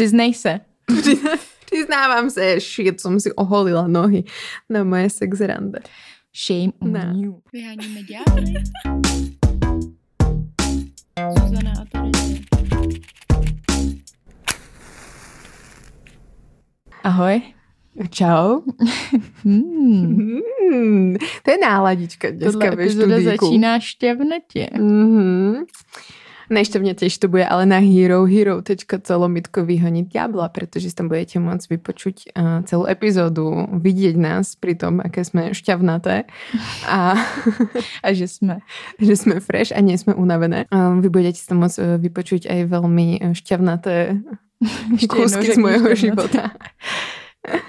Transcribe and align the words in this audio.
Přiznej 0.00 0.34
se. 0.34 0.60
Přiznávám 1.66 2.30
se, 2.30 2.60
shit, 2.60 3.00
jsem 3.00 3.20
si 3.20 3.32
oholila 3.32 3.86
nohy 3.86 4.24
na 4.70 4.84
moje 4.84 5.10
sex 5.10 5.40
rande. 5.40 5.78
Shame 6.46 6.72
on 6.80 6.92
Ne. 6.92 7.12
you. 7.16 7.42
Vyháníme. 7.52 8.00
Zuzana 11.38 11.72
a 11.80 11.84
Terezie. 11.92 12.40
Ahoj. 17.04 17.42
Čau. 18.10 18.60
Hmm. 19.44 20.40
Hmm, 20.72 21.16
to 21.44 21.50
je 21.50 21.58
náladička 21.62 22.30
dneska 22.30 22.52
Tohle 22.52 22.76
ve 22.76 22.82
epizoda 22.82 23.14
študíku. 23.20 23.46
začíná 23.46 23.80
šťavnatě. 23.80 24.70
Mhm. 24.78 25.54
Nejšťavnejšie 26.50 27.22
to 27.22 27.28
bude 27.30 27.46
ale 27.46 27.64
na 27.64 27.78
herohero.co 27.78 29.14
vyhoniť 29.62 30.04
diabla, 30.10 30.50
pretože 30.50 30.90
si 30.90 30.96
tam 30.98 31.06
budete 31.06 31.38
môcť 31.38 31.66
vypočuť 31.78 32.16
uh, 32.34 32.60
celú 32.66 32.84
epizódu, 32.90 33.70
vidieť 33.70 34.14
nás 34.18 34.58
pri 34.58 34.74
tom, 34.74 34.98
aké 34.98 35.22
sme 35.22 35.54
šťavnaté 35.54 36.26
a 36.90 37.16
A 38.02 38.12
že 38.12 38.28
jsme. 38.28 38.60
že 39.00 39.16
sme 39.16 39.40
fresh 39.40 39.72
a 39.72 39.80
nie 39.80 39.98
sme 39.98 40.14
unavené. 40.14 40.66
Uh, 40.70 40.98
vy 41.00 41.08
budete 41.08 41.38
si 41.38 41.46
tam 41.46 41.62
môcť 41.62 41.78
uh, 41.78 41.86
vypočuť 42.00 42.48
aj 42.48 42.60
veľmi 42.68 43.08
uh, 43.20 43.24
šťavnaté 43.36 44.20
kúsky 45.10 45.54
z 45.54 45.58
šťavnaté. 45.58 45.96
života. 45.96 46.42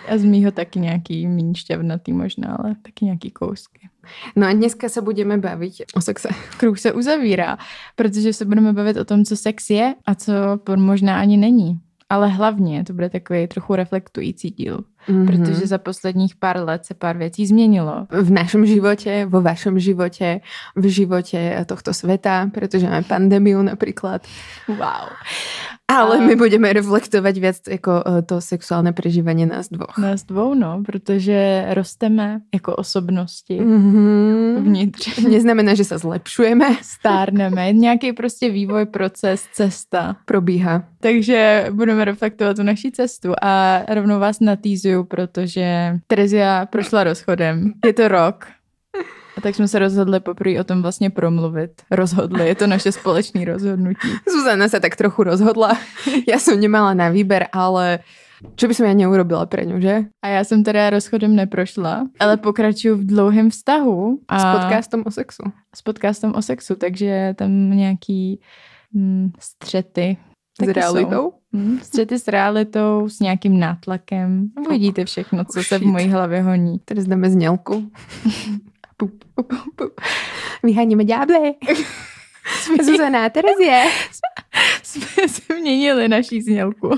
A 0.08 0.18
z 0.18 0.24
mýho 0.24 0.52
taky 0.52 0.80
nějaký 0.80 1.28
méně 1.28 1.56
šťavnatý 1.56 2.14
možná, 2.14 2.56
ale 2.60 2.76
taky 2.82 3.06
nějaký 3.06 3.32
kousky. 3.32 3.90
No 4.36 4.48
a 4.48 4.54
dneska 4.54 4.90
sa 4.90 5.02
budeme 5.02 5.38
baviť 5.38 5.94
o 5.94 6.02
sexe. 6.02 6.30
Kruh 6.58 6.80
se 6.80 6.94
uzavírá, 6.94 7.58
protože 7.96 8.34
se 8.34 8.46
budeme 8.46 8.74
bavit 8.74 8.98
o 8.98 9.06
tom, 9.06 9.26
co 9.26 9.38
sex 9.38 9.70
je 9.70 9.96
a 10.06 10.16
co 10.16 10.34
možná 10.76 11.20
ani 11.20 11.38
není. 11.38 11.80
Ale 12.10 12.28
hlavně 12.28 12.84
to 12.84 12.94
bude 12.94 13.10
takový 13.10 13.48
trochu 13.48 13.76
reflektující 13.76 14.50
díl, 14.50 14.84
Mhm. 15.08 15.26
protože 15.26 15.68
za 15.68 15.78
posledních 15.78 16.36
pár 16.36 16.58
let 16.64 16.86
se 16.86 16.94
pár 16.94 17.18
věcí 17.18 17.46
změnilo. 17.48 18.08
v 18.12 18.32
našom 18.32 18.66
živote, 18.66 19.26
vo 19.26 19.42
vašom 19.42 19.80
živote, 19.80 20.42
v 20.76 20.86
živote 20.86 21.66
tohto 21.66 21.94
sveta, 21.94 22.50
pretože 22.54 22.90
máme 22.90 23.04
pandémiu 23.04 23.62
napríklad. 23.62 24.22
Wow. 24.68 25.10
Ale 25.92 26.24
my 26.24 26.40
budeme 26.40 26.72
reflektovať 26.72 27.36
viac 27.36 27.58
ako 27.68 27.92
eh, 28.00 28.22
to 28.24 28.40
sexuálne 28.40 28.96
prežívanie 28.96 29.44
nás 29.44 29.68
dvoch. 29.68 30.00
Nás 30.00 30.24
dvou, 30.24 30.56
no, 30.56 30.80
protože 30.86 31.68
rosteme 31.76 32.42
jako 32.54 32.76
osobnosti 32.76 33.60
Mm-hmm. 33.62 34.64
vnitř. 34.64 35.18
Neznamená, 35.32 35.76
že 35.76 35.84
sa 35.84 35.98
zlepšujeme. 35.98 36.80
Stárneme, 36.82 37.74
nějaký 37.74 38.14
prostě 38.14 38.50
vývoj, 38.50 38.86
proces, 38.86 39.44
cesta. 39.54 40.16
Probíha. 40.26 40.84
Takže 41.00 41.68
budeme 41.72 42.06
reflektovat 42.06 42.58
tu 42.58 42.64
naší 42.64 42.92
cestu 42.92 43.34
a 43.42 43.82
rovnou 43.90 44.20
vás 44.20 44.40
natýzuju, 44.40 44.91
protože 45.04 45.98
Terezia 46.08 46.66
prošla 46.66 47.04
rozchodem. 47.04 47.74
Je 47.86 47.94
to 47.94 48.08
rok. 48.08 48.48
A 49.38 49.42
tak 49.42 49.56
jsme 49.56 49.68
se 49.68 49.80
rozhodli 49.80 50.20
poprvé 50.20 50.60
o 50.60 50.64
tom 50.64 50.82
vlastně 50.82 51.10
promluvit. 51.10 51.72
Rozhodli, 51.92 52.48
je 52.48 52.56
to 52.56 52.68
naše 52.68 52.92
společné 52.92 53.46
rozhodnutí. 53.46 54.08
Zuzana 54.28 54.68
sa 54.68 54.80
tak 54.84 55.00
trochu 55.00 55.24
rozhodla. 55.24 55.80
Ja 56.28 56.36
som 56.36 56.60
nemala 56.60 56.92
na 56.92 57.08
výber, 57.08 57.48
ale 57.56 58.04
čo 58.60 58.68
by 58.68 58.74
som 58.74 58.86
ja 58.90 58.94
neurobila 58.98 59.46
pre 59.46 59.64
ňu, 59.66 59.80
že? 59.80 60.12
A 60.22 60.28
já 60.28 60.44
jsem 60.44 60.64
teda 60.64 60.90
rozchodem 60.90 61.36
neprošla, 61.36 62.08
ale 62.20 62.38
pokračuju 62.38 62.96
v 62.96 63.06
dlouhém 63.06 63.50
vztahu. 63.50 64.20
A 64.28 64.40
S 64.40 64.46
podcastom 64.60 65.04
o 65.06 65.12
sexu. 65.12 65.44
s 65.76 65.82
podcastem 65.82 66.34
o 66.36 66.42
sexu, 66.42 66.76
takže 66.76 67.34
tam 67.38 67.72
nějaký 67.72 68.40
hm, 68.96 69.32
střety. 69.40 70.18
S 70.54 70.58
taky 70.58 70.74
realitou. 70.74 71.10
Jsou. 71.32 71.34
Hm, 71.54 71.80
střety 71.84 72.20
s 72.20 72.28
realitou, 72.28 73.10
s 73.10 73.20
nějakým 73.20 73.60
nátlakem. 73.60 74.50
Uvidíte 74.68 75.06
všechno, 75.06 75.46
co 75.46 75.60
Oh, 75.60 75.66
se 75.66 75.80
v 75.80 75.82
mojí 75.82 76.08
hlavě 76.10 76.42
honí. 76.42 76.80
Teraz 76.86 77.06
dáme 77.06 77.30
znělku. 77.30 77.92
Pup, 78.98 79.24
pup, 79.36 79.48
pup, 79.48 79.76
pup. 79.76 80.02
Vyháníme 80.64 81.04
ďáble. 82.68 82.84
Zuzana, 82.86 83.30
Terezie. 83.30 83.84
jsme 84.84 85.28
změnili 85.28 86.08
naší 86.08 86.42
znělku. 86.42 86.92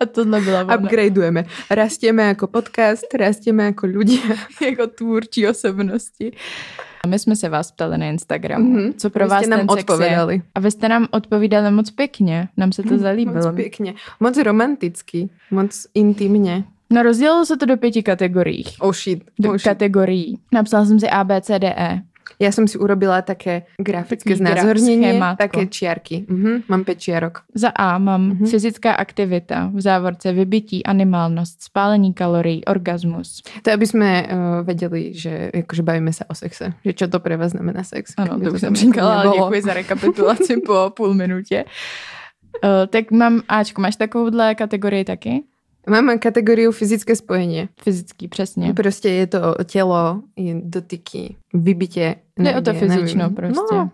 A 0.00 0.06
tohle 0.06 0.40
byla 0.40 0.60
ona 0.64 0.76
Upgradeujeme. 0.76 1.44
Rastieme 1.70 2.30
ako 2.32 2.46
podcast, 2.46 3.04
rastieme 3.14 3.68
ako 3.68 3.86
ľudia. 3.86 4.36
jako 4.64 4.86
tvůrčí 4.86 5.46
osobnosti. 5.48 6.32
A 7.04 7.08
my 7.08 7.18
jsme 7.18 7.36
se 7.36 7.48
vás 7.48 7.72
ptali 7.72 7.98
na 7.98 8.06
Instagramu, 8.06 8.70
Mhm. 8.70 8.92
co 8.96 9.10
pro 9.10 9.24
Vy 9.24 9.30
vás 9.30 9.46
nám 9.46 9.66
ten 9.66 9.68
sex 9.76 10.00
je. 10.00 10.42
A 10.54 10.60
vy 10.60 10.70
jste 10.70 10.88
nám 10.88 11.06
odpovídali 11.10 11.70
moc 11.70 11.90
pěkně. 11.90 12.48
Nám 12.56 12.72
se 12.72 12.82
to 12.82 12.98
zalíbilo. 12.98 13.36
Moc 13.46 13.54
pěkně. 13.56 13.94
Moc 14.20 14.36
romanticky. 14.38 15.28
Moc 15.50 15.86
intimně. 15.94 16.64
No 16.92 17.02
rozdělilo 17.02 17.46
se 17.46 17.56
to 17.56 17.66
do 17.66 17.76
pěti 17.76 18.02
kategorií. 18.02 18.64
Oh 18.80 18.92
shit. 18.92 19.24
Do 19.38 19.48
Oh 19.50 19.56
shit. 19.56 19.64
kategorií. 19.64 20.38
Napsala 20.52 20.84
jsem 20.84 21.00
si 21.00 21.08
A, 21.10 21.24
B, 21.24 21.40
C, 21.40 21.58
D, 21.58 21.74
E. 21.78 22.00
Ja 22.38 22.52
som 22.52 22.68
si 22.68 22.78
urobila 22.78 23.22
také 23.22 23.66
grafické 23.80 24.32
Taký 24.32 24.42
gra- 24.44 24.54
znázornenie, 24.62 25.12
také 25.36 25.66
čiarky. 25.66 26.24
Mhm, 26.28 26.68
mám 26.68 26.84
5 26.84 26.98
čiarok. 27.00 27.34
Za 27.54 27.68
A 27.74 27.98
mám 27.98 28.20
Mhm. 28.38 28.46
fyzická 28.46 28.92
aktivita, 28.94 29.70
v 29.74 29.80
závorce 29.80 30.32
vybytí, 30.32 30.86
animálnost, 30.86 31.62
spálení 31.62 32.14
kalorií, 32.14 32.64
orgasmus. 32.64 33.42
To 33.62 33.72
aby 33.72 33.86
sme 33.86 34.10
uh, 34.22 34.26
vedeli, 34.62 35.12
že 35.16 35.50
akože 35.50 35.82
bavíme 35.82 36.12
sa 36.12 36.24
o 36.28 36.34
sexe. 36.34 36.72
Že 36.84 36.92
čo 36.92 37.06
to 37.08 37.20
pre 37.20 37.36
vás 37.36 37.52
znamená 37.52 37.82
sex. 37.84 38.14
Ano, 38.16 38.40
to 38.40 38.52
už 38.52 38.60
jsem 38.60 38.76
říkala, 38.76 39.20
ale 39.20 39.32
děkuji 39.36 39.62
za 39.62 39.74
rekapitulaci 39.74 40.56
po 40.66 40.90
půl 40.96 41.14
minutě. 41.14 41.64
Uh, 42.64 42.86
tak 42.90 43.10
mám 43.10 43.42
Ačko, 43.48 43.80
máš 43.82 43.96
takovouhle 43.96 44.54
kategorii 44.54 45.04
taky? 45.04 45.42
Mám 45.88 46.18
kategóriu 46.18 46.72
fyzické 46.72 47.16
spojenie. 47.16 47.68
Fyzický, 47.82 48.28
přesně. 48.28 48.74
Prostě 48.74 49.08
je 49.08 49.26
to 49.26 49.54
tělo, 49.64 50.22
je 50.36 50.54
dotyky, 50.64 51.36
vybitě. 51.54 52.14
Jde 52.38 52.56
o 52.56 52.60
to 52.60 52.72
fyzično 52.74 53.22
nevím. 53.22 53.36
prostě. 53.36 53.74
No, 53.74 53.90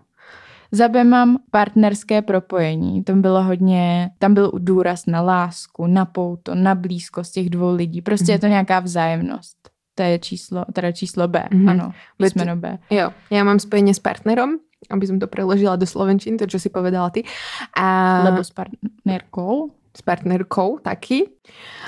Za 0.71 0.87
B 0.87 1.03
mám 1.03 1.37
partnerské 1.51 2.21
propojení. 2.21 3.03
Tam 3.03 3.21
bylo 3.21 3.43
hodně, 3.43 4.09
tam 4.19 4.33
byl 4.33 4.51
důraz 4.57 5.05
na 5.05 5.21
lásku, 5.21 5.87
na 5.87 6.05
pouto, 6.05 6.55
na 6.55 6.75
blízkost 6.75 7.33
těch 7.33 7.49
dvou 7.49 7.75
lidí. 7.75 8.01
Prostě 8.01 8.31
je 8.31 8.39
to 8.39 8.47
nějaká 8.47 8.79
vzájemnost. 8.79 9.57
To 9.95 10.03
je 10.03 10.19
číslo, 10.19 10.65
teda 10.73 10.91
číslo 10.91 11.27
B, 11.27 11.43
Mhm. 11.51 11.69
ano, 11.69 11.91
písmeno 12.17 12.55
B. 12.55 12.77
jo, 12.91 13.09
ja 13.31 13.41
mám 13.43 13.57
spojenie 13.57 13.93
s 13.95 13.99
partnerom, 14.03 14.61
aby 14.93 15.07
som 15.09 15.17
to 15.17 15.25
preložila 15.25 15.73
do 15.73 15.89
slovenčiny, 15.89 16.37
to, 16.37 16.45
čo 16.45 16.59
si 16.61 16.69
povedala 16.69 17.09
ty. 17.09 17.25
A 17.73 18.21
Lebo 18.29 18.43
s 18.45 18.53
partnerkou. 18.53 19.71
S 19.97 20.01
partnerkou 20.05 20.77
taky. 20.85 21.25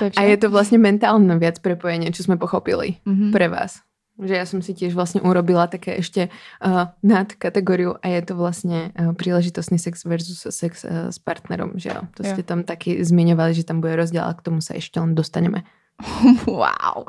Je 0.02 0.10
A 0.18 0.22
je 0.26 0.36
to 0.36 0.50
vlastne 0.50 0.82
mentálne 0.82 1.30
viac 1.38 1.62
prepojenie, 1.62 2.10
čo 2.10 2.26
sme 2.26 2.34
pochopili 2.34 2.98
Mhm. 3.06 3.30
pre 3.30 3.46
vás. 3.46 3.86
Že 4.20 4.34
ja 4.36 4.44
som 4.44 4.60
si 4.60 4.76
tiež 4.76 4.92
vlastne 4.92 5.24
urobila 5.24 5.64
také 5.64 5.96
ešte 5.96 6.28
uh, 6.60 6.92
nad 7.00 7.32
kategóriu 7.32 7.96
a 8.04 8.06
je 8.12 8.20
to 8.20 8.36
vlastne 8.36 8.92
uh, 8.92 9.16
príležitostný 9.16 9.80
sex 9.80 10.04
versus 10.04 10.44
sex 10.44 10.84
uh, 10.84 11.08
s 11.08 11.16
partnerom, 11.16 11.80
že 11.80 11.88
jo. 11.88 12.04
To 12.20 12.26
Jo. 12.26 12.36
ste 12.36 12.42
tam 12.44 12.60
taky 12.60 13.00
zmiňovali, 13.00 13.56
že 13.56 13.64
tam 13.64 13.80
bude 13.80 13.96
rozdiel 13.96 14.20
a 14.28 14.36
k 14.36 14.44
tomu 14.44 14.60
sa 14.60 14.76
ešte 14.76 15.00
len 15.00 15.16
dostaneme. 15.16 15.64
wow. 16.44 17.08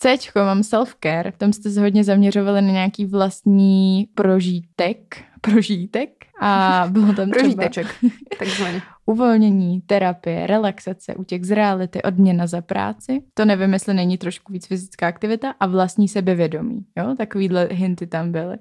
Cčko, 0.00 0.40
mám 0.44 0.60
self-care. 0.64 1.32
Tam 1.36 1.52
jste 1.52 1.70
se 1.70 1.80
hodně 1.80 2.04
zaměřovali 2.04 2.62
na 2.62 2.72
nějaký 2.72 3.04
vlastní 3.06 4.08
prožítek. 4.14 5.16
Prožítek. 5.40 6.10
A 6.40 6.86
bylo 6.90 7.12
tam 7.12 7.30
třeba 7.30 7.42
Prožíteček, 7.42 7.86
takzvaně. 8.38 8.82
Uvolnění, 9.06 9.80
terapie, 9.80 10.46
relaxace, 10.46 11.14
útěk 11.14 11.44
z 11.44 11.50
reality, 11.50 12.02
odměna 12.02 12.46
za 12.46 12.60
práci. 12.60 13.22
To 13.34 13.44
nevím, 13.44 13.72
jestli 13.72 13.94
není 13.94 14.18
trošku 14.18 14.52
víc 14.52 14.66
fyzická 14.66 15.08
aktivita 15.08 15.54
a 15.60 15.66
vlastní 15.66 16.08
sebevědomí. 16.08 16.84
Jo, 16.98 17.14
takovýhle 17.18 17.68
hinty 17.72 18.06
tam 18.06 18.32
byly. 18.32 18.56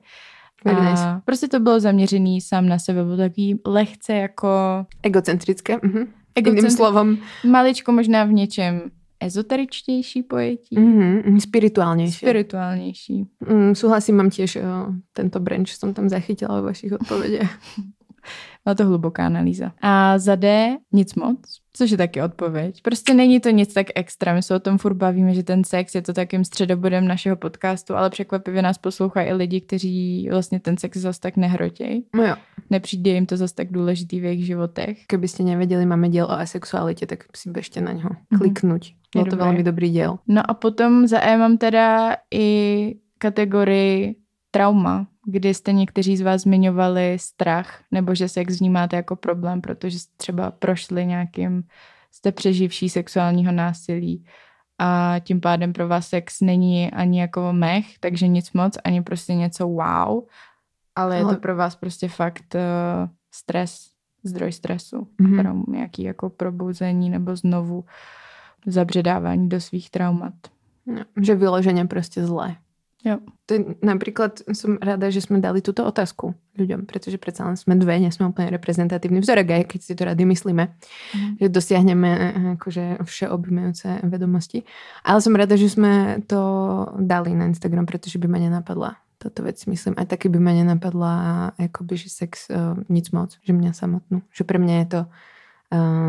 A 0.65 0.89
nice. 0.89 1.21
prostě 1.25 1.47
to 1.47 1.59
bylo 1.59 1.79
zaměřený 1.79 2.41
sám 2.41 2.67
na 2.67 2.79
sebe, 2.79 3.03
bylo 3.03 3.17
takový 3.17 3.59
lehce 3.65 4.13
jako 4.13 4.49
Egocentrické. 5.03 5.77
Mhm. 5.83 6.07
Egocentri- 6.35 6.75
slovom 6.75 7.17
maličko 7.45 7.91
možná 7.91 8.23
v 8.23 8.31
něčem 8.31 8.81
ezoteričtější 9.19 10.23
pojetí, 10.23 10.79
mhm, 10.79 11.39
spirituálnejšie. 11.39 12.17
spirituálnější. 12.29 13.25
Mm, 13.49 13.75
súhlasím, 13.75 14.15
mám 14.15 14.29
tiež 14.29 14.55
uh, 14.55 14.95
tento 15.13 15.39
branch, 15.39 15.69
som 15.69 15.93
tam 15.93 16.09
zachytila 16.09 16.61
vo 16.61 16.65
vašich 16.67 16.93
odpovediach. 16.93 17.51
Byla 18.63 18.75
to 18.75 18.85
hluboká 18.85 19.25
analýza. 19.25 19.71
A 19.81 20.17
za 20.19 20.35
D 20.35 20.77
nic 20.91 21.15
moc, 21.15 21.39
což 21.73 21.91
je 21.91 21.97
taky 21.97 22.21
odpověď. 22.21 22.81
Prostě 22.81 23.13
není 23.13 23.39
to 23.39 23.49
nic 23.49 23.73
tak 23.73 23.87
extra. 23.95 24.33
My 24.33 24.43
se 24.43 24.55
o 24.55 24.59
tom 24.59 24.77
furt 24.77 24.93
bavíme, 24.93 25.33
že 25.33 25.43
ten 25.43 25.63
sex 25.63 25.95
je 25.95 26.01
to 26.01 26.13
takým 26.13 26.45
středobodem 26.45 27.07
našeho 27.07 27.35
podcastu, 27.35 27.95
ale 27.95 28.09
překvapivě 28.09 28.61
nás 28.61 28.77
poslouchají 28.77 29.29
i 29.29 29.33
lidi, 29.33 29.61
kteří 29.61 30.29
vlastně 30.31 30.59
ten 30.59 30.77
sex 30.77 30.97
zas 30.97 31.19
tak 31.19 31.37
nehrotějí. 31.37 32.05
No 32.15 32.23
jo, 32.25 32.35
Nepřijde 32.69 33.11
jim 33.11 33.25
to 33.25 33.37
zas 33.37 33.51
tak 33.53 33.71
důležitý 33.71 34.19
v 34.19 34.23
jejich 34.25 34.45
životech. 34.45 34.97
keby 35.07 35.27
ste 35.27 35.43
nevedeli, 35.43 35.83
máme 35.85 36.07
diel 36.07 36.25
o 36.25 36.39
asexualite, 36.39 37.03
tak 37.03 37.27
si 37.35 37.49
bežte 37.51 37.81
na 37.83 37.91
ňo 37.91 38.15
Mhm. 38.31 38.39
kliknúť. 38.39 38.83
Bol 39.11 39.27
Je 39.27 39.31
to 39.31 39.35
veľmi 39.35 39.59
dobrý 39.63 39.91
diel. 39.91 40.23
No 40.27 40.39
a 40.39 40.53
potom 40.55 41.03
za 41.07 41.19
E 41.19 41.35
mám 41.35 41.57
teda 41.59 42.15
i 42.31 42.47
kategorii 43.19 44.15
trauma, 44.51 45.07
kdy 45.25 45.53
jste 45.53 45.71
někteří 45.73 46.17
z 46.17 46.21
vás 46.21 46.41
zmiňovali 46.41 47.17
strach, 47.19 47.83
nebo 47.91 48.15
že 48.15 48.29
sex 48.29 48.59
vnímáte 48.59 48.95
jako 48.95 49.15
problém, 49.15 49.61
protože 49.61 49.99
jste 49.99 50.13
třeba 50.17 50.51
prošli 50.51 51.05
nějakým, 51.05 51.63
jste 52.11 52.31
přeživší 52.31 52.89
sexuálního 52.89 53.51
násilí 53.51 54.25
a 54.79 55.15
tím 55.19 55.41
pádem 55.41 55.73
pro 55.73 55.87
vás 55.87 56.07
sex 56.07 56.41
není 56.41 56.91
ani 56.91 57.21
jako 57.21 57.53
mech, 57.53 57.99
takže 57.99 58.27
nic 58.27 58.53
moc, 58.53 58.77
ani 58.83 59.01
prostě 59.01 59.35
něco 59.35 59.67
wow, 59.67 60.23
ale 60.95 61.17
je 61.17 61.25
to 61.25 61.35
pro 61.35 61.55
vás 61.55 61.75
prostě 61.75 62.07
fakt 62.07 62.55
uh, 62.55 63.09
stres, 63.31 63.91
zdroj 64.23 64.51
stresu, 64.51 65.07
Mhm. 65.19 65.39
mm-hmm. 65.39 65.63
nějaký 65.71 66.03
jako 66.03 66.29
probuzení 66.29 67.09
nebo 67.09 67.35
znovu 67.35 67.85
zabředávání 68.65 69.49
do 69.49 69.61
svých 69.61 69.89
traumat. 69.89 70.33
No, 70.85 71.03
že 71.21 71.35
vyloženie 71.35 71.85
proste 71.85 72.25
zlé. 72.25 72.55
Jo. 73.01 73.17
To 73.49 73.51
je, 73.57 73.61
napríklad 73.81 74.45
som 74.53 74.77
rada, 74.77 75.09
že 75.09 75.25
sme 75.25 75.41
dali 75.41 75.65
túto 75.65 75.81
otázku 75.81 76.37
ľuďom, 76.53 76.85
pretože 76.85 77.17
predsa 77.17 77.49
len 77.49 77.57
sme 77.57 77.73
dve, 77.73 77.97
nie 77.97 78.13
sme 78.13 78.29
úplne 78.29 78.53
reprezentatívny 78.53 79.25
vzorek, 79.25 79.47
aj 79.49 79.63
keď 79.73 79.79
si 79.81 79.93
to 79.97 80.05
rady 80.05 80.23
myslíme, 80.29 80.69
Mhm. 81.17 81.41
že 81.41 81.47
dosiahneme 81.49 82.09
eh, 82.13 82.33
akože 82.61 83.01
všeobjímajúce 83.01 84.05
vedomosti. 84.05 84.63
Ale 85.01 85.17
som 85.17 85.33
rada, 85.33 85.57
že 85.57 85.73
sme 85.73 86.21
to 86.29 86.41
dali 87.01 87.33
na 87.33 87.49
Instagram, 87.49 87.89
pretože 87.89 88.21
by 88.21 88.29
ma 88.29 88.37
nenapadla 88.37 89.01
táto 89.17 89.45
vec, 89.45 89.61
myslím. 89.69 89.93
Aj 90.01 90.05
taky 90.09 90.29
by 90.33 90.41
ma 90.41 90.53
nenapadla 90.53 91.13
akoby, 91.57 91.93
že 91.93 92.09
sex 92.09 92.49
uh, 92.49 92.73
nic 92.89 93.05
moc, 93.13 93.37
že 93.45 93.53
mňa 93.53 93.69
samotnú. 93.69 94.25
Že 94.33 94.43
pre 94.49 94.57
mňa 94.57 94.75
je 94.81 94.87
to 94.97 95.01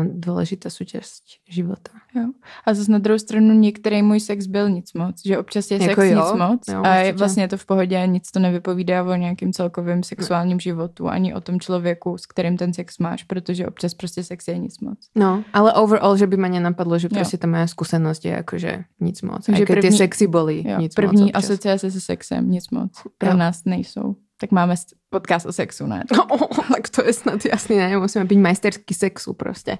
dôležitá 0.03 0.67
súčasť 0.67 1.47
života. 1.47 1.91
Jo. 2.11 2.35
A 2.67 2.73
zase 2.73 2.91
na 2.91 2.99
druhou 2.99 3.19
stranu 3.19 3.53
některý 3.55 4.01
můj 4.03 4.19
sex 4.19 4.47
byl 4.47 4.69
nic 4.69 4.93
moc, 4.93 5.15
že 5.25 5.37
občas 5.37 5.71
je 5.71 5.77
Jako 5.81 6.01
sex 6.01 6.11
jo, 6.11 6.19
nic 6.19 6.33
moc 6.39 6.61
jo, 6.67 6.81
a 6.83 6.95
je 6.95 7.13
vlastně 7.13 7.47
to 7.47 7.57
v 7.57 7.65
pohodě 7.65 7.97
a 7.97 8.05
nic 8.05 8.31
to 8.31 8.39
nevypovídá 8.39 9.03
o 9.03 9.15
nějakým 9.15 9.53
celkovém 9.53 10.03
sexuálním 10.03 10.59
životu, 10.59 11.07
ani 11.07 11.33
o 11.33 11.41
tom 11.41 11.59
člověku, 11.59 12.17
s 12.17 12.25
kterým 12.25 12.57
ten 12.57 12.73
sex 12.73 12.99
máš, 12.99 13.23
protože 13.23 13.67
občas 13.67 13.93
prostě 13.93 14.23
sex 14.23 14.47
je 14.47 14.57
nic 14.57 14.79
moc. 14.79 14.97
No, 15.15 15.43
ale 15.53 15.73
overall, 15.73 16.17
že 16.17 16.27
by 16.27 16.37
ma 16.37 16.47
nenapadlo, 16.47 16.99
že 16.99 17.07
Jo. 17.11 17.15
proste 17.15 17.37
tá 17.37 17.47
moja 17.47 17.67
skúsenosť 17.67 18.21
je 18.25 18.33
akože 18.43 18.71
nic 18.99 19.17
moc. 19.21 19.45
Tie 19.45 19.65
první- 19.65 19.97
sexy 19.97 20.27
boli 20.27 20.63
Jo. 20.67 20.77
nic 20.79 20.93
První 20.95 21.21
moc 21.21 21.29
občas. 21.31 21.43
asociace 21.43 21.91
se 21.91 22.01
sexem, 22.01 22.51
nic 22.51 22.69
moc. 22.69 22.91
Pro 23.17 23.29
Jo. 23.29 23.37
nás 23.37 23.65
nejsou. 23.65 24.15
Tak 24.41 24.51
máme 24.51 24.75
podcast 25.09 25.45
o 25.45 25.51
sexu, 25.53 25.87
ne? 25.87 26.03
No, 26.11 26.25
tak 26.75 26.89
to 26.89 27.03
je 27.05 27.13
snad 27.13 27.45
jasný, 27.45 27.77
ne? 27.77 27.97
Musíme 27.97 28.25
byť 28.25 28.37
majsterský 28.39 28.93
sexu 28.93 29.33
proste. 29.41 29.77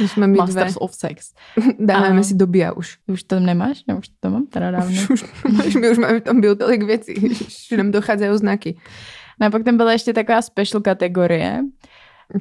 Musíme 0.00 0.26
my 0.26 0.36
dve. 0.36 0.44
Masters 0.44 0.76
of 0.76 0.92
sex. 0.94 1.32
Dávame 1.78 2.20
A- 2.20 2.22
si 2.22 2.34
do 2.34 2.46
bia 2.46 2.72
už. 2.72 2.98
Už 3.08 3.22
to 3.24 3.40
nemáš? 3.40 3.82
No, 3.88 3.98
už 3.98 4.08
to 4.20 4.30
mám 4.30 4.46
teda 4.46 4.70
dávno. 4.70 5.02
Už, 5.10 5.24
už, 5.66 5.74
my 5.74 5.90
už 5.90 5.98
máme 5.98 6.20
tam 6.20 6.40
bio 6.40 6.54
tolik 6.54 6.82
věcí, 6.82 7.14
že 7.68 7.76
nám 7.76 7.90
dochádzajú 7.90 8.38
znaky. 8.38 8.76
No 9.40 9.46
a 9.46 9.50
pak 9.50 9.64
tam 9.64 9.76
byla 9.76 9.92
ještě 9.92 10.12
taková 10.12 10.42
special 10.42 10.80
kategorie, 10.82 11.64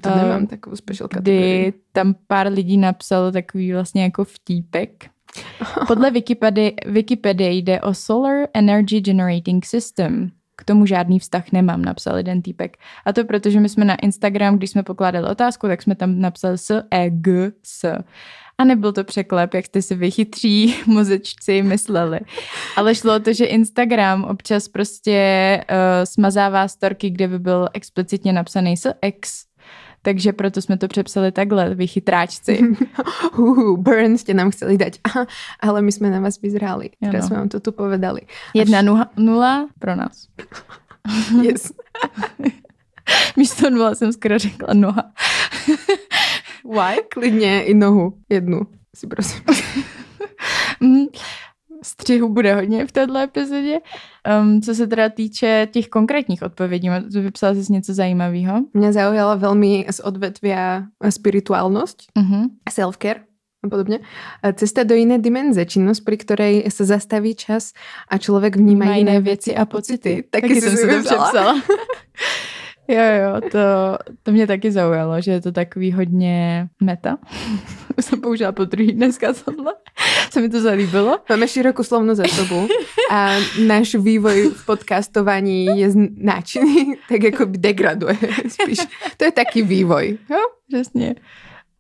To 0.02 0.10
Eh, 0.10 0.16
nemám 0.16 0.48
takovou 0.48 0.76
special 0.76 1.08
kategorii. 1.08 1.62
kdy 1.72 1.74
tam 1.92 2.16
pár 2.28 2.48
lidí 2.48 2.78
napsalo 2.78 3.32
takový 3.32 3.74
vlastně 3.74 4.04
jako 4.04 4.24
vtípek. 4.24 5.06
Podle 5.88 6.12
Wikipedie, 6.12 6.72
Wikipedie 6.86 7.52
jde 7.52 7.82
o 7.82 7.94
Solar 7.94 8.48
Energy 8.54 9.02
Generating 9.02 9.66
System. 9.66 10.32
K 10.56 10.64
tomu 10.64 10.86
žádný 10.86 11.20
vztah 11.20 11.52
nemám, 11.52 11.82
napsal 11.82 12.18
jeden 12.18 12.42
týpek. 12.42 12.78
A 13.06 13.14
to 13.14 13.26
proto, 13.26 13.50
že 13.50 13.60
my 13.60 13.70
jsme 13.70 13.86
na 13.86 13.96
Instagram, 13.96 14.58
když 14.58 14.70
jsme 14.70 14.84
pokládali 14.84 15.28
otázku, 15.28 15.68
tak 15.68 15.82
jsme 15.82 15.96
tam 15.96 16.20
napsali 16.20 16.58
s, 16.58 16.84
e, 16.92 17.10
g, 17.10 17.52
s. 17.64 17.98
A 18.58 18.64
nebyl 18.64 18.94
to 18.94 19.04
překlep, 19.04 19.54
jak 19.54 19.66
jste 19.66 19.82
si 19.82 19.96
vy 19.96 20.12
chytří 20.12 20.76
mozečci 20.86 21.62
mysleli. 21.62 22.20
Ale 22.76 22.96
šlo 22.96 23.16
o 23.16 23.20
to, 23.20 23.34
že 23.34 23.46
Instagram 23.46 24.24
občas 24.24 24.68
prostě 24.68 25.64
uh, 25.70 25.78
smazává 26.04 26.68
storky, 26.68 27.10
kde 27.10 27.28
by 27.28 27.40
byl 27.40 27.70
explicitně 27.74 28.34
napsaný 28.34 28.78
s 28.78 28.94
X. 29.02 29.53
Takže 30.04 30.34
proto 30.34 30.62
jsme 30.62 30.78
to 30.78 30.88
přepsali 30.88 31.32
takhle, 31.32 31.76
vy 31.76 31.88
chytráčci. 31.88 32.76
Huhu, 33.34 33.78
burn 33.78 34.18
ste 34.20 34.36
nám 34.36 34.52
chceli 34.52 34.76
dať. 34.78 35.00
Aha, 35.04 35.24
ale 35.66 35.80
my 35.80 35.92
sme 35.96 36.12
na 36.12 36.20
vás 36.20 36.44
vyzrali. 36.44 36.92
Ano. 37.00 37.12
Teraz 37.12 37.32
sme 37.32 37.40
vám 37.40 37.50
to 37.50 37.64
tu 37.64 37.72
povedali. 37.72 38.28
Jedna 38.52 38.84
nula, 38.84 39.08
nula 39.16 39.72
pro 39.80 39.96
nás. 39.96 40.28
Yes. 41.44 41.76
Místo 43.36 43.70
nula 43.70 43.96
jsem 43.96 44.14
skoro 44.14 44.40
řekla 44.40 44.74
noha. 44.74 45.12
Why? 46.64 47.04
Klidne 47.10 47.64
i 47.64 47.74
nohu. 47.74 48.14
Jednu. 48.30 48.62
Si 48.96 49.08
prosím. 49.08 49.44
Střihu 51.84 52.30
bude 52.30 52.56
hodně 52.56 52.86
v 52.88 52.92
této 52.92 53.18
epizodě. 53.18 53.80
Um, 54.42 54.62
co 54.62 54.76
se 54.76 54.88
teda 54.88 55.10
týče 55.10 55.68
těch 55.72 55.88
konkrétních 55.88 56.42
odpovědí, 56.42 56.90
to 57.14 57.22
vypsala 57.22 57.54
jsi 57.54 57.74
něco 57.74 57.94
zajímavého. 57.94 58.64
Mňa 58.74 58.92
zaujala 58.92 59.36
veľmi 59.36 59.86
z 59.92 60.00
odvetvia 60.00 60.88
spirituálnosť, 61.04 62.16
Uh-huh. 62.16 62.48
self-care 62.72 63.28
a 63.64 63.68
podobne. 63.70 64.00
Cesta 64.56 64.84
do 64.84 64.96
inej 64.96 65.24
dimenze, 65.24 65.64
činnosť, 65.66 66.02
pri 66.04 66.18
ktorej 66.20 66.54
sa 66.68 66.84
zastaví 66.84 67.36
čas 67.36 67.72
a 68.12 68.20
človek 68.20 68.60
vníma 68.60 68.86
Má 68.86 68.96
iné 69.00 69.20
veci 69.24 69.56
a 69.56 69.66
pocity. 69.66 70.24
Taky, 70.24 70.62
jsem 70.62 70.78
si 70.78 70.88
to 70.88 71.00
přepsala. 71.00 71.54
jo, 72.88 73.06
jo, 73.22 73.32
to, 73.52 73.64
to 74.24 74.32
mě 74.32 74.48
taky 74.48 74.72
zaujalo, 74.72 75.22
že 75.22 75.32
je 75.32 75.42
to 75.42 75.52
takový 75.52 75.92
hodně 75.92 76.68
meta. 76.84 77.18
Už 77.98 78.06
jsem 78.10 78.22
použila 78.22 78.52
po 78.52 78.66
druhý 78.66 78.92
dneska 78.92 79.34
tohle. 79.34 79.74
Se 80.32 80.42
mi 80.42 80.50
to 80.50 80.62
zalíbilo. 80.62 81.20
Máme 81.30 81.48
širokú 81.48 81.86
slovnú 81.86 82.18
zásobu 82.18 82.66
a 83.12 83.38
náš 83.62 83.96
vývoj 84.02 84.50
v 84.50 84.62
podcastovaní 84.66 85.70
je 85.70 85.88
náčinný, 86.18 86.98
tak 87.10 87.24
jako 87.24 87.46
by 87.46 87.58
degraduje 87.58 88.18
spíš. 88.50 88.80
To 89.18 89.26
je 89.26 89.32
taký 89.32 89.62
vývoj. 89.62 90.18
Jo? 90.30 90.42
Přesně. 90.68 91.16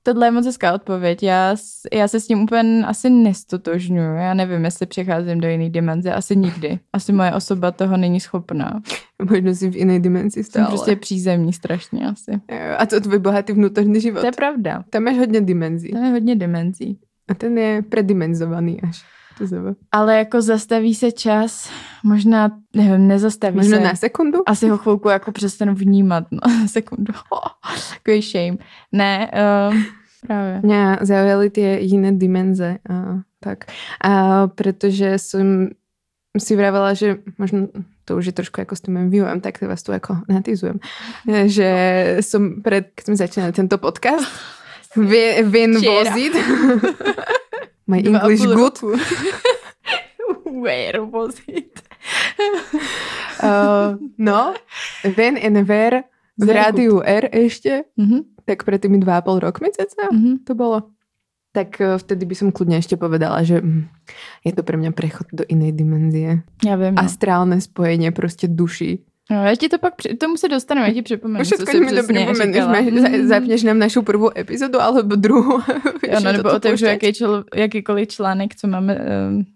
Tohle 0.06 0.28
je 0.28 0.32
moc 0.32 0.46
hezká 0.46 0.74
odpověď. 0.74 1.24
Já, 1.24 1.56
já 1.94 2.08
se 2.08 2.20
s 2.20 2.28
tím 2.28 2.42
úplně 2.42 2.86
asi 2.86 3.10
nestotožňuji. 3.10 4.18
Já 4.18 4.34
nevím, 4.34 4.66
jestli 4.66 4.86
přecházím 4.86 5.42
do 5.42 5.48
jiné 5.48 5.70
dimenze. 5.70 6.14
Asi 6.14 6.36
nikdy. 6.36 6.80
Asi 6.94 7.14
moje 7.14 7.34
osoba 7.34 7.72
toho 7.72 7.98
není 7.98 8.20
schopná. 8.20 8.82
Možno 9.30 9.56
si 9.56 9.70
v 9.70 9.76
inej 9.76 10.00
dimenzii 10.00 10.44
Jsem 10.44 10.52
stále. 10.52 10.68
prostě 10.68 10.96
přízemní 10.96 11.54
strašně 11.54 12.08
asi. 12.08 12.32
A 12.78 12.86
to 12.86 13.02
tvoj 13.02 13.20
bohatý 13.20 13.54
vnútorný 13.54 14.02
život. 14.02 14.20
To 14.20 14.26
je 14.26 14.32
pravda. 14.32 14.84
Tam 14.90 15.04
máš 15.04 15.18
hodně 15.18 15.42
dimenzí. 15.42 15.92
To 15.92 15.98
je 15.98 16.12
hodně 16.12 16.36
dimenzí. 16.36 17.00
A 17.30 17.34
ten 17.34 17.58
je 17.58 17.82
predimenzovaný 17.82 18.82
až. 18.82 19.04
To 19.38 19.48
zaba. 19.48 19.74
Ale 19.92 20.18
jako 20.18 20.42
zastaví 20.42 20.96
se 20.96 21.12
čas, 21.12 21.70
možná, 22.04 22.52
nevím, 22.76 23.08
nezastaví 23.08 23.56
Možno 23.56 23.78
se. 23.78 23.84
na 23.84 23.96
sekundu? 23.96 24.40
Asi 24.46 24.70
ho 24.70 24.78
chvilku 24.78 25.10
jako 25.10 25.32
přestanu 25.32 25.76
vnímat. 25.76 26.24
No, 26.32 26.40
sekundu. 26.68 27.14
Takový 27.94 28.22
shame. 28.22 28.58
Ne, 28.92 29.32
uh, 29.70 29.78
právě. 30.28 30.60
Mňa 30.64 30.98
zaujali 31.02 31.50
tie 31.50 31.78
iné 31.84 32.12
dimenze. 32.12 32.78
A, 32.90 33.20
tak. 33.40 33.66
A 34.02 34.48
pretože 34.48 35.20
som 35.20 35.76
si 36.40 36.56
vravela, 36.56 36.94
že 36.94 37.20
možno 37.38 37.68
to 38.06 38.20
už 38.20 38.26
je 38.26 38.36
trošku 38.36 38.62
ako 38.62 38.76
s 38.76 38.82
tým 38.82 38.94
mojím 39.00 39.10
vývojom, 39.10 39.40
tak 39.40 39.62
vás 39.64 39.84
tu 39.84 39.92
ako 39.96 40.28
natizujem. 40.28 40.80
Že 41.28 41.70
som 42.20 42.60
pred, 42.60 42.92
keď 42.96 43.04
sme 43.06 43.16
začínali 43.16 43.52
tento 43.56 43.78
podcast, 43.80 44.28
Vin, 44.96 45.74
vozit. 45.80 46.34
My 47.88 48.00
Dva 48.02 48.24
English 48.24 48.46
good. 48.48 48.78
Where 50.64 51.04
was 51.04 51.36
it? 51.48 51.82
Uh, 53.44 54.00
no, 54.18 54.56
Ven 55.04 55.36
and 55.38 55.68
Ver 55.68 56.04
v 56.38 56.46
Very 56.46 56.58
rádiu 56.58 57.04
R 57.04 57.30
ešte, 57.30 57.86
Mhm, 57.98 58.44
tak 58.46 58.66
pred 58.66 58.82
tými 58.82 58.98
dva 58.98 59.20
a 59.20 59.22
pol 59.22 59.40
rokmi 59.40 59.70
ceca 59.72 60.10
mhm. 60.10 60.48
to 60.48 60.56
bolo. 60.56 60.90
Tak 61.54 61.78
eh, 61.78 62.02
vtedy 62.02 62.26
by 62.26 62.36
som 62.36 62.50
kľudne 62.50 62.82
ešte 62.82 62.98
povedala, 62.98 63.46
že 63.46 63.62
mm, 63.62 63.86
je 64.42 64.52
to 64.58 64.66
pre 64.66 64.74
mňa 64.74 64.92
prechod 64.98 65.30
do 65.30 65.46
inej 65.46 65.78
dimenzie. 65.78 66.42
Já 66.66 66.76
vím. 66.76 66.98
No. 66.98 67.02
Astrálne 67.06 67.62
spojenie 67.62 68.12
prostě 68.12 68.48
duší. 68.48 69.06
No, 69.32 69.46
já 69.46 69.56
ti 69.56 69.70
to 69.70 69.78
pak, 69.80 69.96
při- 69.96 70.16
tomu 70.18 70.38
se 70.38 70.48
dostanu, 70.50 70.82
já 70.82 70.94
ti 70.94 71.02
připomenu, 71.02 71.46
co 71.46 71.56
Všetko 71.56 71.72
jsi 71.72 71.80
mi 71.80 71.86
přesně 71.86 72.04
pripomeneš, 72.26 72.38
říkala. 72.56 72.72
máš- 72.72 72.94
za- 72.94 73.28
zapneš 73.28 73.64
nám 73.64 73.80
našu 73.80 74.02
prvú 74.04 74.28
epizodu 74.36 74.82
alebo 74.82 75.16
druhú. 75.16 75.64
Jo, 76.12 76.20
no, 76.24 76.32
nebo 76.32 76.52
otevřu 76.54 76.86
jaký 76.86 77.14
čl, 77.14 77.44
jakýkoliv 77.56 78.08
článek, 78.08 78.56
co 78.56 78.68
máme, 78.68 78.98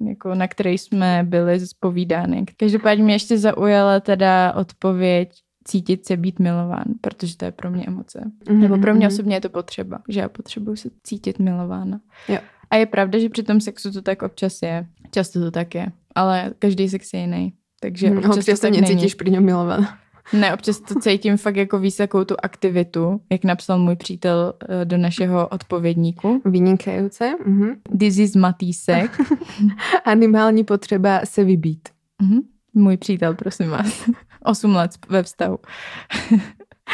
jako 0.07 0.35
na 0.35 0.47
který 0.47 0.77
jsme 0.77 1.23
byli 1.27 1.59
zpovídány. 1.59 2.45
Každopádně 2.57 3.03
mě 3.03 3.15
ještě 3.15 3.37
zaujala 3.37 3.99
teda 3.99 4.53
odpověď 4.55 5.29
cítit 5.67 6.05
se 6.05 6.17
být 6.17 6.39
milován, 6.39 6.85
protože 7.01 7.37
to 7.37 7.45
je 7.45 7.51
pro 7.51 7.71
mě 7.71 7.83
emoce. 7.87 8.31
Mhm, 8.49 8.61
Nebo 8.61 8.77
pro 8.77 8.93
mě 8.95 9.07
mhm. 9.07 9.13
osobně 9.13 9.35
je 9.35 9.41
to 9.41 9.49
potřeba, 9.49 9.99
že 10.09 10.19
já 10.19 10.29
potřebuji 10.29 10.75
se 10.75 10.89
cítit 11.03 11.39
milována. 11.39 11.99
Jo. 12.27 12.37
A 12.71 12.75
je 12.75 12.85
pravda, 12.85 13.19
že 13.19 13.29
při 13.29 13.43
tom 13.43 13.61
sexu 13.61 13.91
to 13.91 14.01
tak 14.01 14.21
občas 14.21 14.61
je. 14.61 14.85
Často 15.11 15.39
to 15.39 15.51
tak 15.51 15.75
je. 15.75 15.87
Ale 16.15 16.53
každý 16.59 16.89
sex 16.89 17.13
je 17.13 17.19
jiný. 17.19 17.53
Takže 17.79 18.09
Mhm, 18.09 18.17
občas, 18.17 18.37
občas 18.37 18.59
to 18.59 18.69
necítiš 18.69 18.95
není. 19.13 19.15
pri 19.17 19.29
ňom 19.31 19.43
milovaná. 19.43 19.97
Ne, 20.33 20.53
občas 20.53 20.79
to 20.79 20.99
cítím 20.99 21.37
fakt 21.37 21.55
jako 21.55 21.79
víc 21.79 21.95
takovou 21.97 22.23
tu 22.23 22.35
aktivitu, 22.43 23.21
jak 23.31 23.43
napsal 23.43 23.79
můj 23.79 23.95
přítel 23.95 24.53
eh, 24.69 24.85
do 24.85 24.97
našeho 24.97 25.47
odpovědníku. 25.47 26.41
Vynikajúce. 26.45 27.31
Mhm. 27.45 27.69
This 27.99 28.17
is 28.17 28.35
Matýsek. 28.35 29.17
Animální 30.05 30.63
potreba 30.63 31.21
se 31.23 31.43
vybít. 31.43 31.89
Mhm. 32.21 32.39
Můj 32.73 32.97
přítel, 32.97 33.33
prosím 33.35 33.69
vás. 33.69 34.09
8 34.43 34.75
let 34.75 34.91
ve 35.09 35.23
vztahu. 35.23 35.57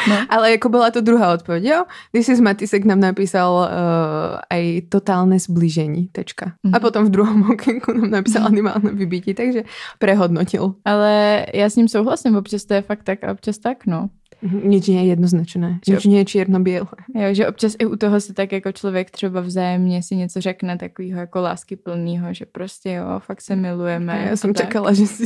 No. 0.08 0.16
Ale 0.28 0.50
jako 0.50 0.68
byla 0.68 0.90
to 0.90 1.00
druhá 1.00 1.34
odpověď, 1.34 1.64
jo? 1.64 1.84
This 2.12 2.28
is 2.28 2.40
Matisek 2.40 2.84
nám 2.84 3.00
napísal 3.00 3.52
uh, 3.54 4.38
aj 4.50 4.82
totálne 4.88 5.38
zblížení, 5.38 6.08
tečka. 6.12 6.52
Mhm. 6.62 6.74
A 6.74 6.80
potom 6.80 7.04
v 7.06 7.10
druhom 7.10 7.50
okénku 7.50 7.92
nám 7.92 8.10
napísal 8.10 8.46
animálne 8.46 8.92
vybití, 8.92 9.34
takže 9.34 9.64
prehodnotil. 9.98 10.74
Ale 10.84 11.46
já 11.54 11.70
s 11.70 11.76
ním 11.76 11.88
souhlasím, 11.88 12.36
občas 12.36 12.64
to 12.64 12.74
je 12.74 12.82
fakt 12.82 13.02
tak 13.02 13.24
a 13.24 13.32
občas 13.32 13.58
tak, 13.58 13.86
no. 13.86 14.10
Nič 14.44 14.92
nie 14.92 15.00
je 15.00 15.16
jednoznačné, 15.16 15.80
Že- 15.88 16.04
nie 16.04 16.20
je 16.20 16.24
čierno-biele. 16.24 16.92
Jo, 17.16 17.28
že 17.32 17.48
občas 17.48 17.72
i 17.78 17.86
u 17.86 17.96
toho 17.96 18.20
se 18.20 18.34
tak 18.34 18.52
jako 18.52 18.72
člověk 18.72 19.10
třeba 19.10 19.40
vzájemně 19.40 20.02
si 20.02 20.16
něco 20.16 20.40
řekne 20.40 20.76
takového 20.76 21.20
jako 21.20 21.40
lásky 21.40 21.76
plného, 21.76 22.34
že 22.34 22.44
prostě 22.46 22.92
jo, 22.92 23.04
fakt 23.18 23.40
se 23.40 23.56
milujeme. 23.56 24.36
Som 24.36 24.50
a 24.50 24.52
tak. 24.52 24.66
čakala, 24.66 24.92
že 24.92 25.06
si 25.06 25.24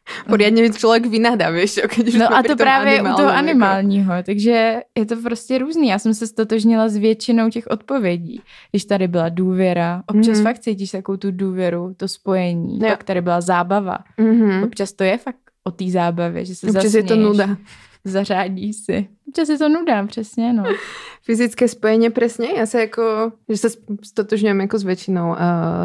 poriadne 0.28 0.66
človek 0.70 1.06
vynadá, 1.06 1.50
vieš, 1.50 1.74
čo, 1.78 1.82
keď 1.88 2.04
už 2.08 2.14
No 2.14 2.26
a 2.34 2.42
to 2.42 2.56
právě 2.56 3.02
u 3.02 3.04
toho 3.04 3.28
jako- 3.28 3.38
animálního, 3.38 4.12
takže 4.26 4.80
je 4.98 5.04
to 5.06 5.16
prostě 5.16 5.58
různý. 5.58 5.88
Já 5.88 5.98
jsem 5.98 6.14
se 6.14 6.26
stotožnila 6.26 6.88
s 6.88 6.96
většinou 6.96 7.50
těch 7.50 7.66
odpovědí. 7.70 8.40
Když 8.70 8.84
tady 8.84 9.08
byla 9.08 9.28
důvěra, 9.28 10.02
občas 10.06 10.38
Mhm. 10.38 10.42
fakt 10.42 10.58
cítíš 10.58 10.90
takovou 10.90 11.16
tu 11.16 11.30
důvěru, 11.30 11.94
to 11.96 12.08
spojení. 12.08 12.78
Jo. 12.82 12.88
Pak 12.88 13.04
tady 13.04 13.20
byla 13.20 13.40
zábava. 13.40 13.98
Mhm. 14.18 14.62
Občas 14.62 14.92
to 14.92 15.04
je 15.04 15.18
fakt 15.18 15.36
o 15.64 15.70
té 15.70 15.84
zábavě, 15.90 16.44
že 16.44 16.54
se 16.54 16.66
Občas 16.66 16.94
je 16.94 17.02
to 17.02 17.16
nuda. 17.16 17.56
Zařádí 18.04 18.72
si. 18.72 19.08
Občas 19.28 19.48
je 19.48 19.58
to 19.58 19.68
nuda, 19.68 20.06
přesně, 20.06 20.52
no. 20.52 20.64
Fyzické 21.22 21.70
spojenie 21.70 22.10
presne, 22.10 22.50
ja 22.58 22.66
sa 22.66 22.90
ako, 22.90 23.38
že 23.46 23.56
sa 23.62 23.68
sp- 23.70 24.02
stotožňujem 24.02 24.58
ako 24.66 24.76
s 24.76 24.84
väčšinou 24.84 25.26
uh, 25.30 25.38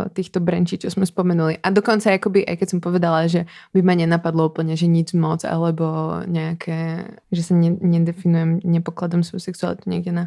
týchto 0.09 0.41
brančí, 0.41 0.81
čo 0.81 0.89
sme 0.89 1.05
spomenuli. 1.05 1.61
A 1.61 1.69
dokonca 1.69 2.09
akoby, 2.09 2.41
aj 2.41 2.57
keď 2.57 2.67
som 2.73 2.79
povedala, 2.81 3.29
že 3.29 3.45
by 3.69 3.85
ma 3.85 3.93
nenapadlo 3.93 4.49
úplne, 4.49 4.73
že 4.73 4.89
nič 4.89 5.13
moc, 5.13 5.45
alebo 5.45 6.17
nejaké, 6.25 7.05
že 7.29 7.41
sa 7.45 7.53
ne, 7.53 7.77
nedefinujem, 7.77 8.65
nepokladám 8.65 9.21
svoju 9.21 9.45
sexualitu 9.45 9.85
niekde 9.85 10.09
na 10.09 10.25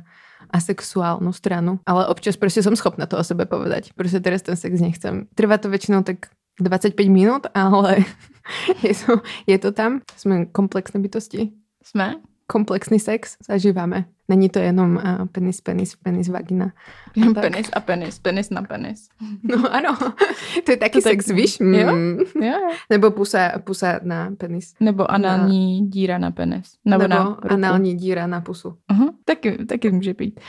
asexuálnu 0.55 1.35
stranu. 1.35 1.83
Ale 1.91 2.07
občas 2.07 2.39
proste 2.39 2.63
som 2.63 2.79
schopná 2.79 3.11
to 3.11 3.19
o 3.19 3.27
sebe 3.27 3.51
povedať. 3.51 3.91
Proste 3.99 4.23
teraz 4.23 4.47
ten 4.47 4.55
sex 4.55 4.79
nechcem. 4.79 5.27
Trvá 5.35 5.59
to 5.59 5.67
väčšinou 5.67 6.07
tak 6.07 6.31
25 6.63 6.95
minút, 7.11 7.51
ale 7.51 8.07
je 8.87 8.95
to, 8.95 9.21
je 9.51 9.59
to 9.59 9.75
tam. 9.75 10.07
Sme 10.15 10.47
komplexné 10.47 11.03
bytosti 11.03 11.60
Jsme? 11.85 12.15
komplexný 12.47 13.01
sex 13.01 13.37
zažíváme. 13.49 14.05
Není 14.29 14.49
to 14.49 14.59
jenom 14.59 14.97
uh, 14.97 15.27
penis, 15.27 15.61
penis, 15.61 15.97
penis, 15.97 16.29
vagina. 16.29 16.73
Jenom 17.17 17.35
tak. 17.35 17.43
penis 17.43 17.71
a 17.73 17.81
penis, 17.81 18.19
penis 18.19 18.51
na 18.51 18.63
penis. 18.63 19.09
No 19.43 19.75
ano, 19.75 19.99
to 20.65 20.71
je 20.71 20.77
taky 20.77 20.99
To 21.03 21.09
tak- 21.09 21.13
sex, 21.23 21.31
víš? 21.31 21.61
jo? 21.61 21.67
Mm. 21.95 22.19
Jo, 22.19 22.43
jo. 22.43 22.71
Nebo 22.91 23.11
pusa, 23.11 23.53
pusa 23.65 24.01
na 24.03 24.31
penis. 24.39 24.75
Nebo 24.81 25.11
anální 25.11 25.87
díra 25.89 26.19
na 26.19 26.31
penis. 26.31 26.73
Nebo, 26.85 27.03
Nebo 27.03 27.15
na 27.15 27.25
ruku. 27.25 27.53
anální 27.53 27.95
díra 27.95 28.27
na 28.27 28.41
pusu. 28.41 28.77
Aha, 28.89 29.07
taky, 29.25 29.65
taky 29.67 29.91
může 29.91 30.15
být. 30.15 30.41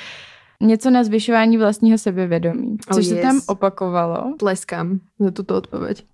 Něco 0.62 0.90
na 0.90 1.04
zvyšování 1.04 1.58
vlastního 1.58 1.98
sebevědomí, 1.98 2.72
Oh, 2.72 2.96
což 2.96 3.06
se 3.06 3.16
yes. 3.16 3.22
tam 3.24 3.42
opakovalo. 3.48 4.36
Tleskám 4.40 5.00
za 5.20 5.32
tuto 5.32 5.56
odpověď. 5.56 6.06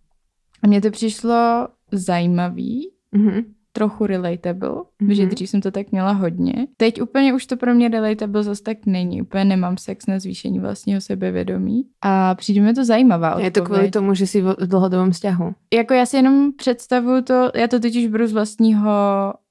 A 0.63 0.67
mně 0.67 0.81
to 0.81 0.91
přišlo 0.91 1.67
zajímavý, 1.91 2.89
Mhm. 3.11 3.41
Trochu 3.77 4.05
relatable, 4.05 4.69
Mhm. 5.01 5.13
že 5.13 5.25
dřív 5.25 5.49
jsem 5.49 5.61
to 5.61 5.71
tak 5.71 5.91
měla 5.91 6.11
hodně. 6.11 6.53
Teď 6.77 7.01
úplně 7.01 7.33
už 7.33 7.45
to 7.45 7.57
pro 7.57 7.73
mě 7.75 7.89
relatable 7.89 8.43
zase 8.43 8.63
tak 8.63 8.77
není. 8.85 9.21
Úplně 9.21 9.45
nemám 9.45 9.77
sex 9.77 10.05
na 10.07 10.19
zvýšení 10.19 10.59
vlastního 10.59 11.01
sebevědomí. 11.01 11.83
A 12.01 12.35
přijde 12.35 12.61
mi 12.61 12.73
to 12.73 12.85
zajímavá 12.85 13.29
odpověď. 13.29 13.45
Je 13.45 13.51
to 13.51 13.61
kvůli 13.61 13.91
tomu, 13.91 14.13
že 14.13 14.27
jsi 14.27 14.41
v 14.41 14.55
dlhodobom 14.65 15.11
vzťahu. 15.11 15.53
Jako 15.73 15.93
já 15.93 16.05
si 16.05 16.15
jenom 16.17 16.53
představuju 16.57 17.21
to, 17.21 17.51
já 17.55 17.67
to 17.67 17.79
totiž 17.79 18.07
beru 18.07 18.27
z 18.27 18.33
vlastního 18.33 18.91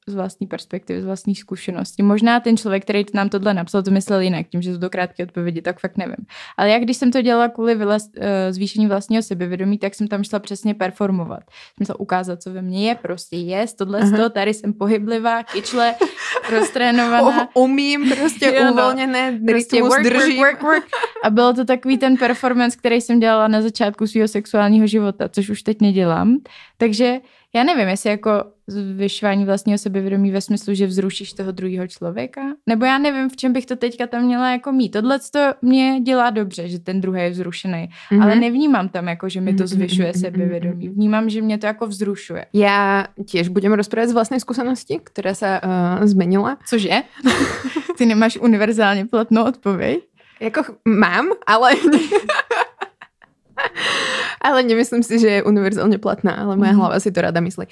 z 0.09 0.15
vlastní 0.15 0.47
perspektivy, 0.47 1.03
z 1.03 1.05
vlastní 1.05 1.35
zkušenosti. 1.35 2.03
Možná 2.03 2.41
ten 2.41 2.57
člověk, 2.57 2.83
který 2.83 3.05
nám 3.15 3.29
tohle 3.29 3.55
napsal, 3.55 3.83
to 3.83 3.91
myslel 3.91 4.21
jinak, 4.21 4.47
tím, 4.49 4.63
že 4.63 4.75
jsou 4.75 4.81
to 4.81 4.91
krátké 4.91 5.23
odpovědi, 5.23 5.63
tak 5.63 5.81
fakt 5.81 5.97
nevím. 5.97 6.17
Ale 6.57 6.71
já, 6.71 6.79
když 6.79 6.97
jsem 6.97 7.13
to 7.13 7.23
dělala 7.23 7.49
kvůli 7.49 7.75
vylaz, 7.75 8.09
uh, 8.17 8.23
zvýšení 8.51 8.87
vlastního 8.87 9.23
sebevědomí, 9.23 9.79
tak 9.79 9.95
jsem 9.95 10.09
tam 10.09 10.25
šla 10.25 10.39
přesně 10.39 10.75
performovat. 10.75 11.41
Jsem 11.77 11.87
šla 11.87 12.01
ukázat, 12.01 12.43
co 12.43 12.53
ve 12.53 12.63
mně 12.63 12.89
je, 12.89 12.95
prostě 12.95 13.37
je, 13.37 13.67
tohle, 13.79 14.11
to, 14.11 14.31
tady 14.31 14.55
jsem 14.55 14.73
pohyblivá, 14.73 15.43
kyčle, 15.43 15.95
roztrénovaná. 16.51 17.49
Oh, 17.55 17.63
umím 17.65 18.11
prostě 18.17 18.47
Jo, 18.47 18.65
no. 18.65 18.73
uvolněné, 18.73 19.41
Prostě 19.47 19.83
work, 19.83 19.93
work, 19.93 20.05
držím. 20.05 20.37
work, 20.37 20.63
work. 20.63 20.85
A 21.25 21.31
bylo 21.31 21.53
to 21.53 21.65
takový 21.65 21.99
ten 21.99 22.17
performance, 22.17 22.77
který 22.79 23.01
jsem 23.01 23.21
dělala 23.21 23.49
na 23.49 23.63
začátku 23.63 24.07
svého 24.07 24.29
sexuálního 24.29 24.87
života, 24.87 25.29
což 25.29 25.51
už 25.51 25.63
teď 25.63 25.81
nedělám. 25.81 26.37
Takže 26.77 27.21
já 27.57 27.65
nevím, 27.65 27.89
jestli 27.89 28.11
jako 28.11 28.45
zvyšování 28.67 29.45
vlastního 29.45 29.79
sebevědomí 29.79 30.31
ve 30.31 30.41
smyslu, 30.41 30.75
že 30.75 30.87
vzrušíš 30.87 31.33
toho 31.33 31.53
druhého 31.53 31.87
člověka, 31.89 32.41
nebo 32.67 32.85
já 32.85 32.99
nevím, 32.99 33.29
v 33.29 33.37
čem 33.37 33.53
bych 33.53 33.67
to 33.67 33.77
teďka 33.77 34.07
tam 34.07 34.23
měla 34.23 34.51
jako 34.51 34.73
mít. 34.73 34.89
Tohle 34.93 35.19
to 35.33 35.41
mě 35.63 36.01
dělá 36.01 36.31
dobře, 36.31 36.69
že 36.69 36.79
ten 36.79 37.01
druhý 37.01 37.21
je 37.23 37.31
vzrušený, 37.31 37.89
Mhm. 38.13 38.23
ale 38.23 38.35
nevnímám 38.37 38.89
tam 38.89 39.09
jako, 39.09 39.29
že 39.29 39.41
mi 39.41 39.55
to 39.55 39.63
Mhm, 39.63 39.67
zvyšuje 39.69 40.09
mhm, 40.09 40.17
mhm, 40.17 40.21
sebevědomí. 40.21 40.87
mhm. 40.87 40.95
Vnímám, 40.95 41.31
že 41.31 41.43
mě 41.43 41.59
to 41.59 41.67
jako 41.67 41.87
vzrušuje. 41.87 42.47
Ja 42.55 43.07
tiež 43.25 43.49
budem 43.49 43.73
rozprávať 43.73 44.09
z 44.11 44.17
vlastnej 44.19 44.41
skúsenosti, 44.43 44.99
ktorá 45.01 45.33
sa 45.35 45.59
uh, 45.59 46.07
zmenila. 46.07 46.59
Cože? 46.69 47.03
Ty 47.97 48.07
nemáš 48.07 48.37
univerzálně 48.37 49.07
platnou 49.07 49.45
odpověď? 49.45 49.99
Jako 50.41 50.63
mám, 50.85 51.27
ale... 51.47 51.71
ale 54.47 54.62
nemyslím 54.62 55.03
si, 55.03 55.19
že 55.19 55.29
je 55.29 55.41
univerzálne 55.43 55.99
platná, 55.99 56.38
ale 56.38 56.55
moja 56.55 56.73
Mhm. 56.73 56.79
hlava 56.79 56.97
si 57.03 57.11
to 57.11 57.19
rada 57.19 57.43
myslí. 57.43 57.67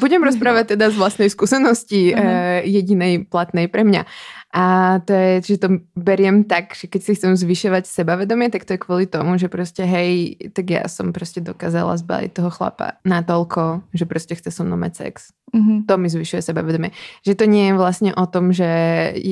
Budem 0.00 0.24
rozprávať 0.24 0.72
teda 0.72 0.88
z 0.88 0.96
vlastnej 0.96 1.28
skúsenosti 1.28 2.10
Mhm. 2.10 2.16
uh, 2.16 2.26
jedinej 2.64 3.12
platnej 3.28 3.68
pre 3.68 3.84
mňa. 3.84 4.08
A 4.54 4.64
to 5.02 5.10
je, 5.10 5.30
že 5.42 5.58
to 5.58 5.82
beriem 5.98 6.46
tak, 6.46 6.78
že 6.78 6.86
keď 6.86 7.00
si 7.02 7.18
chcem 7.18 7.34
zvyšovať 7.34 7.90
sebavedomie, 7.90 8.54
tak 8.54 8.62
to 8.62 8.78
je 8.78 8.80
kvôli 8.80 9.10
tomu, 9.10 9.34
že 9.34 9.50
proste 9.50 9.82
hej, 9.82 10.38
tak 10.54 10.70
ja 10.70 10.86
som 10.86 11.10
proste 11.10 11.42
dokázala 11.42 11.98
zbaliť 11.98 12.30
toho 12.30 12.54
chlapa 12.54 13.02
natoľko, 13.02 13.82
že 13.90 14.06
proste 14.06 14.38
chce 14.38 14.54
so 14.54 14.62
mnou 14.62 14.78
mať 14.78 14.94
sex 14.94 15.34
Mhm. 15.50 15.86
to 15.86 15.94
mi 15.98 16.06
zvyšuje 16.06 16.38
sebavedomie. 16.40 16.90
Že 17.22 17.34
to 17.34 17.44
nie 17.46 17.70
je 17.70 17.74
vlastne 17.74 18.10
o 18.10 18.26
tom, 18.26 18.50
že 18.50 18.66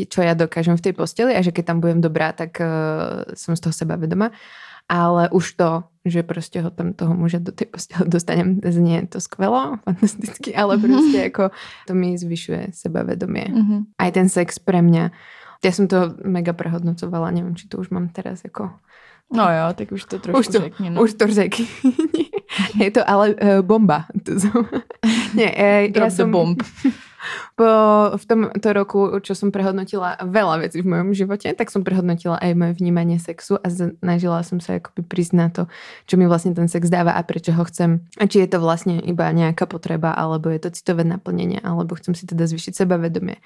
čo 0.06 0.22
ja 0.22 0.34
dokážem 0.34 0.74
v 0.74 0.90
tej 0.90 0.94
posteli 0.94 1.34
a 1.34 1.42
že 1.42 1.50
keď 1.50 1.64
tam 1.70 1.78
budem 1.78 1.98
dobrá, 1.98 2.34
tak 2.34 2.58
uh, 2.58 3.22
som 3.34 3.54
z 3.54 3.62
toho 3.62 3.74
sebavedomá. 3.74 4.34
Ale 4.92 5.32
už 5.32 5.56
to, 5.56 5.88
že 6.04 6.20
proste 6.20 6.60
ho 6.60 6.68
tam 6.68 6.92
toho 6.92 7.16
muža 7.16 7.40
do 7.40 7.48
tej 7.48 7.72
postele 7.72 8.04
dostanem, 8.04 8.60
znie 8.60 9.08
to 9.08 9.24
skvelo, 9.24 9.80
fantasticky, 9.88 10.52
ale 10.52 10.76
proste 10.76 11.32
ako 11.32 11.48
to 11.88 11.92
mi 11.96 12.12
zvyšuje 12.20 12.76
sebavedomie. 12.76 13.48
Mhm. 13.48 13.76
Aj 13.96 14.10
ten 14.12 14.28
sex 14.28 14.60
pre 14.60 14.84
mňa. 14.84 15.08
Ja 15.62 15.70
som 15.72 15.88
to 15.88 16.18
mega 16.26 16.52
prehodnocovala, 16.52 17.32
neviem, 17.32 17.56
či 17.56 17.70
to 17.72 17.80
už 17.80 17.88
mám 17.88 18.12
teraz 18.12 18.44
ako... 18.44 18.68
No 19.32 19.48
jo, 19.48 19.72
tak 19.72 19.88
už 19.96 20.02
to 20.04 20.20
trošku 20.20 20.44
Už 20.44 20.46
to, 20.52 20.58
řekni. 20.60 20.88
No. 20.92 21.00
už 21.00 21.16
to 21.16 21.24
řekni. 21.24 21.64
je 22.84 22.90
to 22.92 23.00
ale 23.08 23.32
uh, 23.32 23.64
bomba. 23.64 24.04
To. 24.28 24.36
Nie, 25.38 25.48
uh, 25.56 25.88
the 25.88 26.10
som... 26.12 26.28
bomb. 26.28 26.60
Po, 27.54 27.68
v 28.18 28.24
tomto 28.26 28.68
roku, 28.74 29.00
čo 29.22 29.38
som 29.38 29.54
prehodnotila 29.54 30.18
veľa 30.26 30.66
vecí 30.66 30.82
v 30.82 30.90
mojom 30.90 31.14
živote, 31.14 31.54
tak 31.54 31.70
som 31.70 31.86
prehodnotila 31.86 32.38
aj 32.42 32.52
moje 32.58 32.72
vnímanie 32.82 33.22
sexu 33.22 33.58
a 33.62 33.66
snažila 33.70 34.42
som 34.42 34.58
sa 34.58 34.82
akoby 34.82 35.06
prísť 35.06 35.34
na 35.38 35.46
to, 35.48 35.70
čo 36.10 36.18
mi 36.18 36.26
vlastne 36.26 36.56
ten 36.56 36.66
sex 36.66 36.90
dáva 36.90 37.14
a 37.14 37.22
prečo 37.22 37.54
ho 37.54 37.62
chcem. 37.66 38.02
A 38.18 38.26
či 38.26 38.42
je 38.42 38.48
to 38.50 38.58
vlastne 38.58 38.98
iba 38.98 39.30
nejaká 39.30 39.70
potreba, 39.70 40.14
alebo 40.14 40.50
je 40.50 40.66
to 40.66 40.74
citové 40.74 41.06
naplnenie, 41.06 41.62
alebo 41.62 41.94
chcem 41.94 42.18
si 42.18 42.26
teda 42.26 42.50
zvyšiť 42.50 42.74
sebavedomie. 42.74 43.38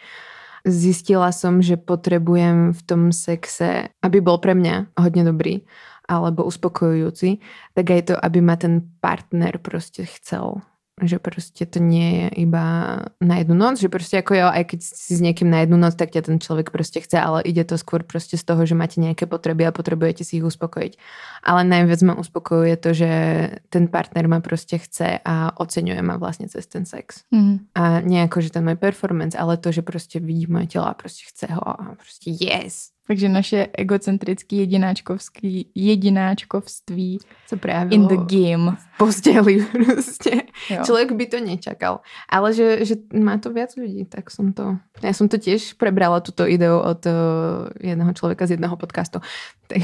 Zistila 0.66 1.30
som, 1.30 1.62
že 1.62 1.78
potrebujem 1.78 2.74
v 2.74 2.80
tom 2.82 3.14
sexe, 3.14 3.94
aby 4.02 4.18
bol 4.18 4.42
pre 4.42 4.56
mňa 4.56 4.98
hodne 4.98 5.22
dobrý 5.22 5.62
alebo 6.06 6.46
uspokojujúci, 6.46 7.42
tak 7.74 7.86
aj 7.90 8.02
to, 8.10 8.14
aby 8.14 8.38
ma 8.38 8.54
ten 8.54 8.86
partner 9.02 9.58
proste 9.58 10.06
chcel 10.06 10.62
že 10.96 11.20
proste 11.20 11.68
to 11.68 11.76
nie 11.76 12.24
je 12.24 12.48
iba 12.48 12.64
na 13.20 13.44
jednu 13.44 13.52
noc, 13.52 13.76
že 13.76 13.92
proste 13.92 14.16
ako 14.24 14.32
jo, 14.32 14.48
aj 14.48 14.64
keď 14.72 14.80
si 14.80 15.12
s 15.12 15.20
niekým 15.20 15.52
na 15.52 15.60
jednu 15.60 15.76
noc, 15.76 15.92
tak 15.92 16.08
ťa 16.08 16.24
ten 16.24 16.40
človek 16.40 16.72
proste 16.72 17.04
chce, 17.04 17.20
ale 17.20 17.44
ide 17.44 17.68
to 17.68 17.76
skôr 17.76 18.00
proste 18.00 18.40
z 18.40 18.44
toho, 18.48 18.64
že 18.64 18.72
máte 18.72 18.96
nejaké 18.96 19.28
potreby 19.28 19.68
a 19.68 19.76
potrebujete 19.76 20.24
si 20.24 20.40
ich 20.40 20.46
uspokojiť. 20.48 20.96
Ale 21.44 21.68
najviac 21.68 22.00
ma 22.00 22.16
uspokojuje 22.16 22.74
to, 22.80 22.90
že 22.96 23.10
ten 23.68 23.92
partner 23.92 24.24
ma 24.24 24.40
proste 24.40 24.80
chce 24.80 25.20
a 25.20 25.52
oceňuje 25.60 26.00
ma 26.00 26.16
vlastne 26.16 26.48
cez 26.48 26.64
ten 26.64 26.88
sex. 26.88 27.28
Mhm. 27.28 27.76
A 27.76 28.00
nie 28.00 28.24
ako, 28.24 28.40
že 28.40 28.56
ten 28.56 28.64
môj 28.64 28.80
performance, 28.80 29.36
ale 29.36 29.60
to, 29.60 29.68
že 29.76 29.84
proste 29.84 30.16
vidí 30.16 30.48
moje 30.48 30.80
telo 30.80 30.88
a 30.88 30.96
proste 30.96 31.28
chce 31.28 31.52
ho 31.52 31.60
a 31.60 31.92
proste 31.92 32.32
yes. 32.32 32.95
Takže 33.06 33.28
naše 33.28 33.66
egocentrické 33.78 34.56
jedináčkovský, 34.56 35.70
jedináčkovství 35.74 37.18
Co 37.46 37.56
právě 37.56 37.94
in 37.94 38.06
the 38.06 38.16
game. 38.16 38.76
posteli 38.98 39.66
proste. 39.72 40.30
Jo. 40.70 40.82
Človek 40.84 41.12
by 41.12 41.26
to 41.26 41.40
nečakal. 41.40 42.00
Ale 42.28 42.54
že, 42.54 42.84
že 42.84 42.94
má 43.14 43.38
to 43.38 43.52
viac 43.52 43.76
ľudí, 43.76 44.04
tak 44.10 44.30
som 44.30 44.52
to... 44.52 44.76
Ja 45.04 45.12
som 45.12 45.28
to 45.28 45.36
tiež 45.36 45.76
prebrala, 45.76 46.24
túto 46.24 46.48
ideu 46.48 46.80
od 46.80 47.04
uh, 47.06 47.12
jedného 47.78 48.12
človeka 48.16 48.46
z 48.46 48.50
jedného 48.58 48.76
podcastu. 48.76 49.20
Tak, 49.66 49.82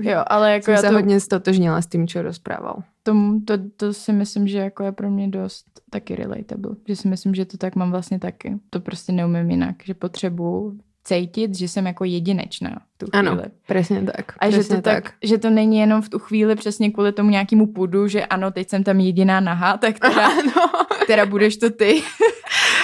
Jo, 0.00 0.24
ale 0.26 0.52
jako 0.52 0.70
já 0.70 0.82
to, 0.82 0.92
hodne 0.92 1.20
stotožnila 1.20 1.80
s 1.82 1.86
tým, 1.86 2.04
čo 2.04 2.22
rozprával. 2.22 2.84
tomu, 3.02 3.40
to, 3.40 3.56
to 3.76 3.92
si 3.92 4.12
myslím, 4.12 4.48
že 4.48 4.58
jako 4.58 4.84
je 4.84 4.92
pro 4.92 5.10
mě 5.10 5.28
dost 5.28 5.64
taky 5.90 6.16
relatable. 6.16 6.76
Že 6.88 6.96
si 6.96 7.08
myslím, 7.08 7.34
že 7.34 7.44
to 7.44 7.56
tak 7.56 7.76
mám 7.76 7.90
vlastně 7.90 8.18
taky. 8.18 8.60
To 8.70 8.80
prostě 8.80 9.12
neumím 9.12 9.50
jinak. 9.50 9.76
Že 9.84 9.94
potřebuji 9.94 10.78
cítit, 11.04 11.54
že 11.54 11.68
jsem 11.68 11.86
jako 11.86 12.04
jedinečná 12.04 12.70
v 12.94 12.98
tu 12.98 13.06
Ano, 13.12 13.32
chvíli. 13.32 13.48
presne 13.66 13.98
tak. 14.04 14.36
A 14.38 14.50
že 14.50 14.56
presne 14.60 14.76
to, 14.76 14.82
tak, 14.82 15.04
že 15.22 15.38
to 15.38 15.50
není 15.50 15.78
jenom 15.78 16.02
v 16.02 16.08
tu 16.08 16.18
chvíli 16.18 16.54
přesně 16.56 16.90
kvůli 16.90 17.12
tomu 17.12 17.30
nějakému 17.30 17.66
pudu, 17.66 18.08
že 18.08 18.26
ano, 18.26 18.50
teď 18.50 18.68
jsem 18.68 18.84
tam 18.84 19.00
jediná 19.00 19.40
nahá, 19.40 19.76
tak 19.76 19.98
teda, 19.98 20.28
Áno, 20.38 20.60
teda 21.06 21.26
budeš 21.26 21.56
to 21.56 21.70
ty. 21.70 22.02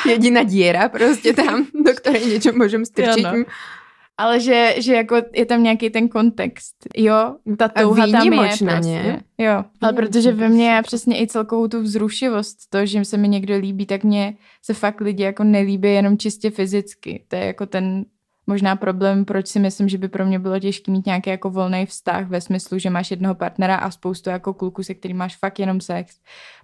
jediná 0.06 0.42
diera 0.42 0.88
proste 0.88 1.32
tam, 1.34 1.66
do 1.74 1.90
ktorej 1.92 2.24
niečo 2.30 2.54
môžem 2.54 2.86
strčiť. 2.86 3.24
Ano. 3.26 3.42
Ale 4.18 4.40
že, 4.40 4.74
že 4.78 4.94
jako 4.94 5.16
je 5.34 5.46
tam 5.46 5.62
nějaký 5.62 5.90
ten 5.90 6.08
kontext. 6.08 6.76
Jo, 6.96 7.36
ta 7.58 7.68
touha 7.68 8.06
tam 8.06 8.32
je 8.32 8.38
prostě. 8.38 8.64
ne? 8.64 9.22
Jo, 9.38 9.64
ale 9.80 9.92
protože 9.92 10.32
ve 10.32 10.48
mně 10.48 10.68
já 10.68 10.76
prostě. 10.76 10.86
přesně 10.86 11.22
i 11.22 11.26
celkovou 11.26 11.68
tu 11.68 11.82
vzrušivost, 11.82 12.58
to, 12.70 12.86
že 12.86 13.04
se 13.04 13.16
mi 13.16 13.28
někdo 13.28 13.56
líbí, 13.58 13.86
tak 13.86 14.04
mě 14.04 14.36
se 14.62 14.74
fakt 14.74 15.00
lidi 15.00 15.22
jako 15.22 15.44
nelíbí 15.44 15.92
jenom 15.92 16.18
čistě 16.18 16.50
fyzicky. 16.50 17.24
To 17.28 17.36
je 17.36 17.44
jako 17.44 17.66
ten 17.66 18.04
možná 18.46 18.76
problém, 18.76 19.24
proč 19.24 19.46
si 19.46 19.58
myslím, 19.58 19.88
že 19.88 19.98
by 19.98 20.08
pro 20.08 20.26
mě 20.26 20.38
bylo 20.38 20.60
těžké 20.60 20.92
mít 20.92 21.06
nějaký 21.06 21.30
jako 21.30 21.50
volný 21.50 21.86
vztah 21.86 22.28
ve 22.28 22.40
smyslu, 22.40 22.78
že 22.78 22.90
máš 22.90 23.10
jednoho 23.10 23.34
partnera 23.34 23.76
a 23.76 23.90
spoustu 23.90 24.30
jako 24.30 24.54
kluků, 24.54 24.82
se 24.82 24.94
kterým 24.94 25.16
máš 25.16 25.36
fakt 25.36 25.58
jenom 25.58 25.80
sex. 25.80 26.16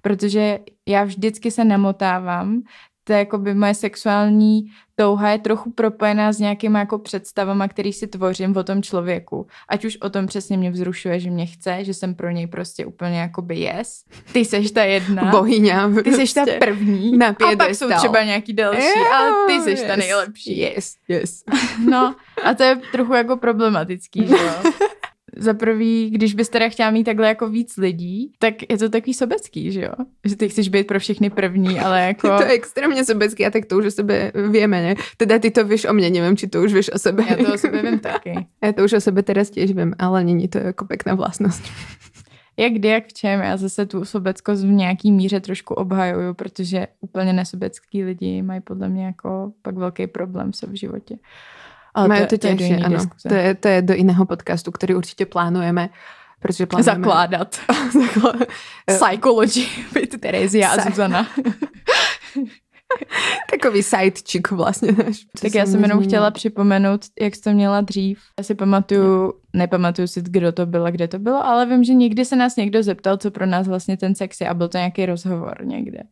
Protože 0.03 0.59
já 0.89 1.05
vždycky 1.05 1.51
se 1.51 1.65
namotávám, 1.65 2.63
to 3.05 3.13
je 3.13 3.19
jako 3.19 3.39
by 3.39 3.55
moje 3.55 3.75
sexuální 3.75 4.65
touha 4.97 5.31
je 5.31 5.39
trochu 5.39 5.71
propojená 5.71 6.33
s 6.33 6.39
nějakýma 6.39 6.79
jako 6.79 6.99
představama, 6.99 7.69
který 7.69 7.93
si 7.93 8.07
tvořím 8.07 8.57
o 8.57 8.63
tom 8.63 8.83
člověku. 8.83 9.47
Ať 9.69 9.85
už 9.85 9.97
o 9.97 10.11
tom 10.11 10.27
přesně 10.27 10.57
mě 10.57 10.71
vzrušuje, 10.71 11.21
že 11.21 11.31
mě 11.31 11.47
chce, 11.47 11.85
že 11.85 11.95
jsem 11.95 12.15
pro 12.15 12.31
něj 12.31 12.47
prostě 12.47 12.87
úplně 12.87 13.19
jakoby 13.19 13.59
yes. 13.59 14.05
Ty 14.33 14.45
seš 14.45 14.71
ta 14.71 14.85
jedna. 14.85 15.31
Bohyňa. 15.31 15.91
Ty 16.05 16.13
seš 16.13 16.33
ta 16.33 16.43
proste. 16.43 16.59
první. 16.59 17.19
Na 17.19 17.29
a 17.29 17.57
pak 17.57 17.75
jsou 17.75 17.91
třeba 17.97 18.23
nějaký 18.23 18.53
další, 18.53 18.81
Jo, 18.81 19.05
ale 19.13 19.31
ty 19.47 19.61
seš 19.61 19.81
ta 19.81 19.95
yes, 19.95 19.99
nejlepší. 19.99 20.59
Yes, 20.59 20.95
yes. 21.09 21.45
No 21.91 22.15
a 22.45 22.55
to 22.55 22.63
je 22.63 22.81
trochu 22.93 23.15
jako 23.15 23.37
problematický, 23.37 24.27
že 24.27 24.35
jo. 24.35 24.73
Za 25.37 25.55
prvý, 25.55 26.11
když 26.11 26.35
bys 26.35 26.49
teda 26.49 26.69
chtěla 26.69 26.91
mít 26.91 27.05
takhle 27.05 27.29
jako 27.29 27.49
víc 27.49 27.77
lidí, 27.77 28.33
tak 28.39 28.55
je 28.71 28.79
to 28.79 28.89
takový 28.89 29.15
sobecký, 29.15 29.73
že 29.73 29.81
jo? 29.81 29.93
Že 30.25 30.37
ty 30.37 30.49
chceš 30.49 30.69
být 30.69 30.87
pro 30.87 31.01
všechny 31.01 31.31
první, 31.31 31.81
ale 31.81 32.01
jako... 32.07 32.29
To 32.29 32.43
je 32.43 32.51
extrémně 32.51 33.05
sobecký 33.05 33.47
a 33.47 33.51
tak 33.51 33.65
to 33.67 33.79
už 33.79 33.87
o 33.87 33.91
sebe 33.91 34.33
vieme, 34.35 34.83
ne? 34.83 34.95
Teda 35.17 35.39
ty 35.39 35.51
to 35.51 35.65
vieš 35.65 35.85
o 35.85 35.93
mne, 35.93 36.11
neviem, 36.11 36.37
či 36.37 36.47
to 36.47 36.63
už 36.63 36.73
vieš 36.73 36.89
o 36.93 36.99
sebe. 36.99 37.25
Já 37.29 37.37
to 37.37 37.55
o 37.55 37.59
sebe 37.59 37.83
vím 37.83 37.99
taky. 37.99 38.47
Ja 38.63 38.73
to 38.73 38.85
už 38.85 38.93
o 38.93 39.01
sebe 39.01 39.23
teraz 39.27 39.51
tiež 39.51 39.75
viem, 39.75 39.91
ale 39.99 40.25
není 40.25 40.49
to 40.49 40.59
jako 40.59 40.85
pekná 40.85 41.15
vlastnosť. 41.15 41.65
Jak 42.57 42.73
kdy, 42.73 42.89
jak 42.89 43.05
v 43.07 43.13
čem, 43.13 43.41
já 43.41 43.57
zase 43.57 43.87
tu 43.87 44.05
sobeckost 44.05 44.65
v 44.65 44.71
nějaký 44.71 45.13
míře 45.13 45.41
trošku 45.41 45.75
obhajuju, 45.75 46.35
protože 46.35 46.87
úplně 47.01 47.33
nesobecký 47.33 48.05
lidi 48.05 48.43
mají 48.43 48.61
podle 48.61 48.89
mě 48.89 49.05
jako 49.07 49.53
pak 49.63 49.75
velký 49.75 50.07
problém 50.07 50.53
se 50.53 50.67
v 50.67 50.75
životě. 50.75 51.17
Ale 51.93 52.09
Majú 52.09 52.25
to 52.25 52.37
jiný 52.41 52.81
áno. 52.81 52.97
diskuze. 52.97 53.27
To 53.29 53.35
je, 53.37 53.49
to 53.55 53.69
je 53.69 53.79
do 53.85 53.95
iného 53.95 54.25
podcastu, 54.25 54.73
ktorý 54.73 54.97
určite 54.97 55.29
plánujeme. 55.29 55.93
Pretože 56.41 56.67
plánujeme... 56.67 56.89
Zakládat. 57.05 57.51
Zakla- 58.01 58.49
Psychology. 58.89 59.69
Byť 59.93 60.11
Terezia 60.19 60.73
a 60.73 60.89
Zuzana. 60.89 61.29
Takový 63.51 63.83
sidechick 63.83 64.51
vlastně 64.51 64.93
náš. 64.93 65.25
Tak 65.41 65.55
já 65.55 65.67
jsem 65.67 65.83
jenom 65.83 66.03
chtěla 66.05 66.31
připomenout, 66.31 67.01
jak 67.21 67.35
jsi 67.35 67.41
to 67.41 67.51
měla 67.51 67.81
dřív. 67.81 68.19
Já 68.39 68.45
si 68.45 68.55
pamatuju, 68.55 69.33
nepamatuju 69.53 70.09
si, 70.09 70.23
kdo 70.23 70.53
to 70.53 70.67
bylo, 70.67 70.91
kde 70.91 71.09
to 71.09 71.19
bylo, 71.19 71.47
ale 71.47 71.67
vím, 71.67 71.85
že 71.85 71.95
někdy 71.95 72.25
se 72.25 72.37
nás 72.37 72.57
někdo 72.57 72.83
zeptal, 72.83 73.17
co 73.17 73.31
pro 73.31 73.47
nás 73.47 73.69
vlastně 73.69 73.97
ten 73.97 74.15
sex 74.15 74.41
je 74.41 74.49
a 74.49 74.55
byl 74.55 74.69
to 74.69 74.79
nějaký 74.79 75.07
rozhovor 75.07 75.65
někde. 75.65 76.03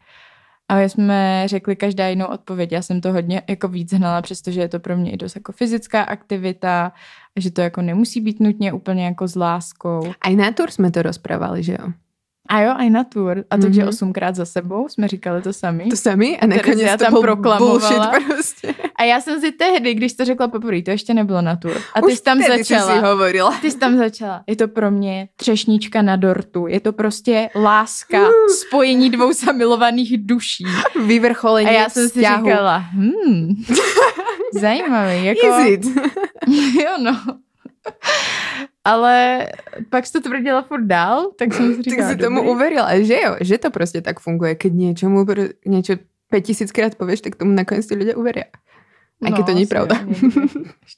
A 0.71 0.81
jsme 0.81 1.43
řekli 1.47 1.77
každá 1.77 2.09
jinou 2.09 2.27
odpověď. 2.27 2.73
Já 2.73 2.83
jsem 2.83 3.00
to 3.00 3.12
hodně 3.12 3.43
jako 3.49 3.69
víc 3.69 3.93
hnala, 3.93 4.23
přestože 4.23 4.61
je 4.61 4.69
to 4.69 4.79
pro 4.79 4.97
mě 4.97 5.11
i 5.11 5.17
dost 5.17 5.35
jako 5.37 5.53
fyzická 5.53 6.03
aktivita, 6.03 6.93
a 7.37 7.41
že 7.41 7.50
to 7.50 7.61
jako 7.61 7.83
nemusí 7.83 8.21
být 8.21 8.41
nutně 8.41 8.73
úplně 8.73 9.05
jako 9.05 9.29
s 9.29 9.35
láskou. 9.35 10.15
Aj 10.23 10.37
na 10.37 10.55
tour 10.55 10.71
sme 10.71 10.95
to 10.95 11.03
rozprávali, 11.03 11.62
že 11.62 11.73
jo? 11.75 11.91
A 12.49 12.61
jo, 12.61 12.75
i 12.79 12.91
na 12.91 13.05
tour. 13.05 13.45
A 13.50 13.57
takže 13.57 13.81
Mhm. 13.81 13.89
osmkrát 13.89 14.35
za 14.37 14.45
sebou 14.45 14.89
jsme 14.89 15.09
říkali 15.09 15.43
to 15.43 15.53
sami. 15.53 15.85
To 15.91 15.97
sami? 15.97 16.39
A 16.39 16.47
nakonec 16.47 16.93
to 16.93 17.05
tam 17.05 17.21
proklamovala. 17.21 18.13
prostě. 18.26 18.75
A 18.97 19.03
já 19.05 19.21
jsem 19.21 19.41
si 19.41 19.53
tehdy, 19.53 19.95
když 19.95 20.13
to 20.13 20.25
řekla 20.25 20.49
poprvé, 20.49 20.83
to 20.83 20.91
ještě 20.91 21.15
nebylo 21.15 21.43
na 21.43 21.57
tour. 21.57 21.76
A 21.95 22.00
ty 22.00 22.07
Už 22.07 22.13
jsi 22.15 22.23
tam 22.23 22.39
začala. 22.39 22.87
Si 22.87 22.93
si 22.93 22.99
hovorila. 23.07 23.59
Ty 23.61 23.71
jsi 23.71 23.79
tam 23.79 23.97
začala. 23.97 24.43
Je 24.47 24.57
to 24.57 24.69
pro 24.69 24.91
mě 24.91 25.29
třešnička 25.37 26.03
na 26.03 26.17
dortu. 26.17 26.67
Je 26.67 26.81
to 26.81 26.93
prostě 26.93 27.50
láska, 27.55 28.19
spojení 28.61 29.11
dvou 29.11 29.33
zamilovaných 29.33 30.26
duší. 30.26 30.65
Vyvrcholenie 31.07 31.71
A 31.71 31.83
já 31.83 31.89
jsem 31.89 32.03
si 32.03 32.09
vzťahu. 32.09 32.45
říkala, 32.50 32.76
hmm, 32.76 33.49
zajímavý. 34.61 35.25
Jako, 35.25 35.47
Is 35.47 35.67
it? 35.67 35.87
jo, 36.85 36.91
no. 37.03 37.17
Ale 38.85 39.47
pak 39.91 40.07
jsi 40.07 40.13
to 40.13 40.21
tvrdila 40.21 40.63
furt 40.63 40.85
dál, 40.85 41.31
tak 41.39 41.55
jsem 41.55 41.71
si 41.71 41.76
tak 41.76 41.85
říkala, 41.85 42.11
si 42.11 42.17
tomu 42.17 42.50
uverila, 42.50 43.00
že 43.00 43.15
jo, 43.21 43.37
že 43.41 43.59
to 43.59 43.71
prostě 43.71 44.00
tak 44.00 44.21
funguje. 44.21 44.55
Keď 44.55 44.73
niečomu, 44.73 45.25
pr- 45.25 45.53
niečo 45.67 45.97
5000 46.31 46.73
krát 46.73 46.95
povieš, 46.95 47.21
tak 47.21 47.37
tomu 47.37 47.53
nakonec 47.53 47.87
ty 47.87 47.95
ľudia 47.95 48.15
uveria. 48.17 48.47
Aj 49.25 49.33
keď 49.33 49.47
to 49.47 49.54
není 49.54 49.67
pravda. 49.67 50.00
jo, 50.00 50.06
Někdy, 50.23 50.41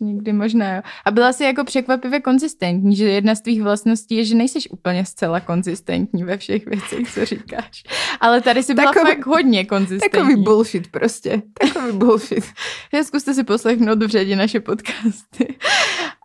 někdy 0.01 0.33
možná, 0.33 0.75
jo. 0.77 0.83
A 1.05 1.11
byla 1.11 1.33
jsi 1.33 1.45
jako 1.45 1.65
překvapivě 1.65 2.21
konzistentní, 2.21 2.97
že 2.97 3.05
jedna 3.09 3.35
z 3.35 3.41
tvých 3.41 3.63
vlastností 3.63 4.17
je, 4.17 4.25
že 4.25 4.35
nejsiš 4.35 4.69
úplně 4.71 5.05
zcela 5.07 5.41
konzistentní 5.41 6.25
ve 6.25 6.37
všech 6.37 6.67
věcech, 6.67 7.15
co 7.15 7.25
říkáš. 7.25 7.83
Ale 8.21 8.41
tady 8.41 8.63
jsi 8.63 8.75
byla 8.75 8.93
Takový- 8.93 9.13
fakt 9.15 9.27
hodně 9.27 9.65
konzistentní. 9.65 10.19
Takový 10.21 10.43
bullshit 10.43 10.91
prostě. 10.91 11.43
Takový 11.61 11.93
bullshit. 11.99 12.45
Já 12.95 13.05
zkuste 13.05 13.35
si 13.35 13.45
poslechnout 13.45 14.03
v 14.03 14.09
řadě 14.09 14.37
naše 14.37 14.61
podcasty. 14.61 15.55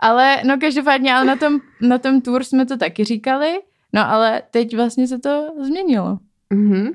ale 0.01 0.38
no 0.45 0.57
každopádně, 0.62 1.13
ale 1.13 1.25
na 1.25 1.36
tom, 1.36 1.60
na 1.81 1.97
tom 1.97 2.21
tour 2.21 2.43
jsme 2.43 2.65
to 2.65 2.77
taky 2.77 3.03
říkali, 3.03 3.60
no 3.93 4.10
ale 4.10 4.41
teď 4.51 4.75
vlastně 4.75 5.07
se 5.07 5.19
to 5.19 5.47
změnilo. 5.65 6.17
Mhm. 6.53 6.88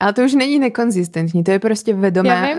Ale 0.00 0.12
to 0.12 0.22
už 0.22 0.34
není 0.34 0.58
nekonzistentní, 0.58 1.44
to 1.44 1.50
je 1.50 1.58
prostě 1.58 1.94
vedomá 1.94 2.46
viem. 2.46 2.58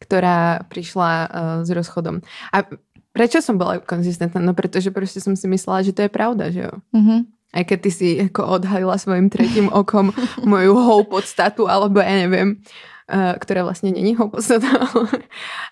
Ktorá 0.00 0.64
prišla 0.72 1.10
uh, 1.12 1.28
s 1.62 1.68
rozchodom. 1.70 2.24
A 2.50 2.64
prečo 3.12 3.44
som 3.44 3.60
bola 3.60 3.78
konzistentná? 3.78 4.40
No 4.40 4.54
pretože 4.54 4.90
prostě 4.90 5.20
som 5.20 5.36
si 5.36 5.48
myslela, 5.48 5.82
že 5.82 5.92
to 5.92 6.02
je 6.02 6.08
pravda, 6.08 6.50
že 6.50 6.60
jo? 6.60 6.74
Mhm. 6.92 7.28
Aj 7.50 7.64
keď 7.66 7.78
ty 7.82 7.90
si 7.90 8.06
jako 8.16 8.46
odhalila 8.46 8.94
svojim 8.98 9.26
tretím 9.30 9.68
okom 9.68 10.14
moju 10.46 10.74
hou 10.74 11.02
podstatu, 11.04 11.66
alebo 11.66 11.98
ja 11.98 12.14
neviem, 12.14 12.62
uh, 13.10 13.34
ktorá 13.38 13.66
vlastne 13.66 13.90
není 13.90 14.14
hou 14.14 14.30
podstata, 14.30 14.70
ale 14.94 15.26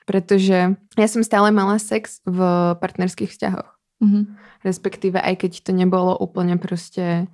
pretože 0.07 0.75
ja 0.99 1.09
som 1.09 1.23
stále 1.23 1.55
mala 1.55 1.79
sex 1.79 2.19
v 2.27 2.39
partnerských 2.83 3.31
vzťahoch. 3.31 3.71
Mhm. 4.03 4.21
Respektíve 4.67 5.23
aj 5.23 5.47
keď 5.47 5.53
to 5.63 5.73
nebolo 5.73 6.19
úplne 6.19 6.59
proste 6.59 7.31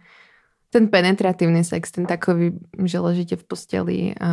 ten 0.75 0.91
penetratívny 0.91 1.63
sex, 1.63 1.95
ten 1.95 2.03
takový, 2.03 2.59
že 2.83 2.99
ležíte 2.99 3.39
v 3.39 3.45
posteli 3.47 3.99
a 4.19 4.31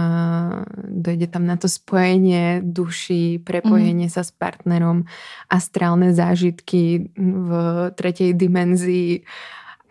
dojde 0.89 1.30
tam 1.30 1.45
na 1.45 1.54
to 1.54 1.69
spojenie 1.69 2.65
duší, 2.65 3.38
prepojenie 3.45 4.10
sa 4.10 4.25
s 4.25 4.34
partnerom, 4.34 5.06
astrálne 5.54 6.17
zážitky 6.17 7.13
v 7.13 7.49
tretej 7.93 8.34
dimenzii, 8.34 9.21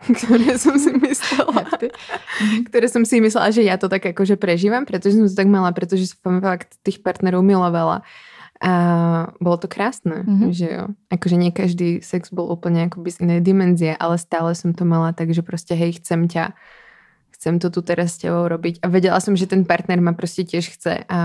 ktoré 0.19 0.59
som 0.59 0.75
si 0.75 0.91
myslela, 0.91 1.63
ktoré 2.67 2.87
som 2.91 3.07
si 3.07 3.23
myslela, 3.23 3.55
že 3.55 3.63
ja 3.63 3.79
to 3.79 3.87
tak 3.87 4.11
akože 4.11 4.35
prežívam, 4.35 4.83
pretože 4.83 5.15
som 5.15 5.31
to 5.31 5.39
tak 5.39 5.47
mala, 5.47 5.71
pretože 5.71 6.11
som 6.11 6.43
fakt 6.43 6.75
tých 6.83 6.99
partnerov 6.99 7.47
milovala. 7.47 8.03
A 8.61 8.73
bolo 9.41 9.57
to 9.57 9.65
krásne, 9.65 10.21
Mhm. 10.21 10.45
že 10.53 10.67
jo. 10.69 10.83
Akože 11.09 11.33
nie 11.33 11.49
každý 11.49 11.97
sex 12.05 12.29
bol 12.29 12.45
úplne 12.45 12.85
akoby 12.85 13.09
z 13.09 13.17
inej 13.25 13.41
dimenzie, 13.41 13.97
ale 13.97 14.21
stále 14.21 14.53
som 14.53 14.69
to 14.77 14.85
mala 14.85 15.17
tak, 15.17 15.33
že 15.33 15.41
proste 15.41 15.73
hej, 15.73 15.97
chcem 15.97 16.29
ťa, 16.29 16.53
chcem 17.33 17.57
to 17.57 17.73
tu 17.73 17.81
teraz 17.81 18.13
s 18.13 18.21
tebou 18.21 18.45
robiť. 18.45 18.85
A 18.85 18.87
vedela 18.93 19.17
som, 19.17 19.33
že 19.33 19.49
ten 19.49 19.65
partner 19.65 19.97
ma 19.97 20.13
proste 20.13 20.45
tiež 20.45 20.77
chce 20.77 21.09
a 21.09 21.19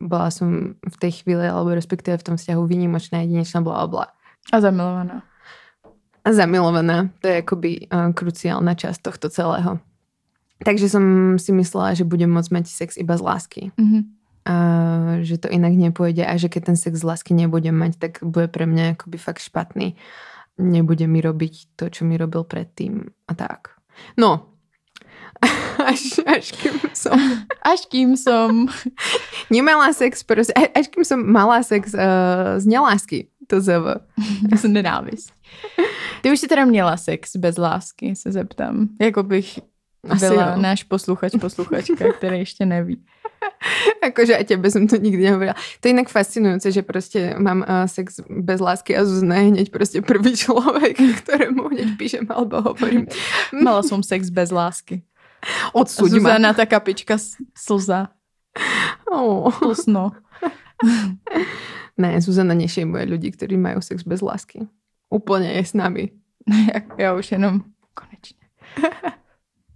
bola 0.00 0.32
som 0.32 0.72
v 0.80 0.96
tej 0.96 1.20
chvíli, 1.20 1.44
alebo 1.44 1.76
respektíve 1.76 2.16
v 2.16 2.26
tom 2.32 2.36
vzťahu 2.40 2.64
výnimočná, 2.64 3.20
jedinečná, 3.20 3.60
bla, 3.60 3.84
bla. 3.84 4.08
A 4.48 4.56
zamilovaná. 4.64 5.20
A 6.24 6.28
zamilovaná. 6.32 7.12
To 7.20 7.28
je 7.28 7.44
akoby 7.44 7.92
uh, 7.92 8.08
kruciálna 8.16 8.72
časť 8.72 9.04
tohto 9.04 9.28
celého. 9.28 9.84
Takže 10.64 10.88
som 10.88 11.04
si 11.36 11.52
myslela, 11.52 11.92
že 11.92 12.08
budem 12.08 12.32
môcť 12.32 12.48
mať 12.48 12.64
sex 12.72 12.96
iba 12.96 13.12
z 13.12 13.20
lásky. 13.20 13.62
Mhm. 13.76 14.23
A 14.44 14.56
že 15.24 15.40
to 15.40 15.48
inak 15.48 15.72
nepôjde 15.72 16.24
a 16.24 16.36
že 16.36 16.52
keď 16.52 16.72
ten 16.72 16.76
sex 16.76 17.00
z 17.00 17.08
lásky 17.08 17.32
nebudem 17.32 17.72
mať, 17.72 17.92
tak 17.96 18.12
bude 18.20 18.48
pre 18.52 18.68
mňa 18.68 18.96
akoby 18.96 19.16
fakt 19.16 19.40
špatný. 19.40 19.96
Nebude 20.60 21.08
mi 21.08 21.24
robiť 21.24 21.74
to, 21.80 21.88
čo 21.88 22.04
mi 22.04 22.20
robil 22.20 22.44
predtým 22.44 23.08
a 23.26 23.32
tak. 23.34 23.80
No, 24.20 24.54
až, 25.90 26.20
až 26.26 26.52
kým 26.52 26.76
som 26.92 27.18
Až 27.64 27.88
kým 27.88 28.16
som... 28.16 28.68
nemala 29.50 29.92
sex, 29.96 30.20
proste, 30.22 30.52
až, 30.52 30.92
kým 30.92 31.04
som 31.04 31.16
mala 31.24 31.64
sex 31.64 31.96
uh, 31.96 32.60
z 32.60 32.66
nelásky, 32.66 33.28
to 33.48 33.60
zv. 33.60 34.04
Jsem 34.56 34.72
nenávist. 34.72 35.32
Ty 36.22 36.32
už 36.32 36.40
si 36.40 36.48
teda 36.48 36.64
měla 36.64 36.96
sex 36.96 37.36
bez 37.36 37.56
lásky, 37.56 38.16
se 38.16 38.32
zeptám. 38.32 38.88
Jako 39.00 39.22
bych 39.22 39.58
Asi 40.08 40.28
byla 40.28 40.54
jo. 40.54 40.62
náš 40.62 40.82
posluchač, 40.82 41.32
posluchačka, 41.40 42.12
který 42.12 42.38
ještě 42.38 42.66
neví. 42.66 43.04
Akože 44.02 44.36
aj 44.36 44.44
tebe 44.44 44.68
som 44.68 44.88
to 44.88 44.96
nikdy 44.96 45.24
nehovorila. 45.24 45.56
To 45.80 45.88
je 45.88 45.92
inak 45.92 46.08
fascinujúce, 46.08 46.68
že 46.72 46.82
proste 46.84 47.36
mám 47.36 47.64
uh, 47.64 47.84
sex 47.88 48.20
bez 48.28 48.60
lásky 48.60 48.96
a 48.96 49.04
Zuzana 49.04 49.36
je 49.40 49.48
hneď 49.52 49.68
proste 49.72 50.00
prvý 50.00 50.36
človek, 50.36 50.96
ktorému 50.96 51.68
hneď 51.68 51.88
píšem 51.96 52.24
alebo 52.28 52.60
hovorím. 52.60 53.08
Mala 53.52 53.84
som 53.84 54.00
sex 54.04 54.28
bez 54.28 54.48
lásky. 54.52 55.04
Ma. 55.76 55.84
Zuzana, 55.84 56.52
ta 56.56 56.64
kapička 56.64 57.16
slza. 57.56 58.08
Oh. 59.08 59.52
Plusno. 59.52 60.12
Ne, 61.94 62.18
Zuzana 62.18 62.58
nešejmuje 62.58 63.06
ľudí, 63.06 63.30
ktorí 63.30 63.54
majú 63.54 63.78
sex 63.78 64.02
bez 64.02 64.18
lásky. 64.18 64.66
Úplne 65.14 65.54
je 65.54 65.62
s 65.62 65.78
nami. 65.78 66.10
Jak 66.74 66.98
já 66.98 67.14
už 67.14 67.32
jenom 67.32 67.62
konečně. 67.94 68.42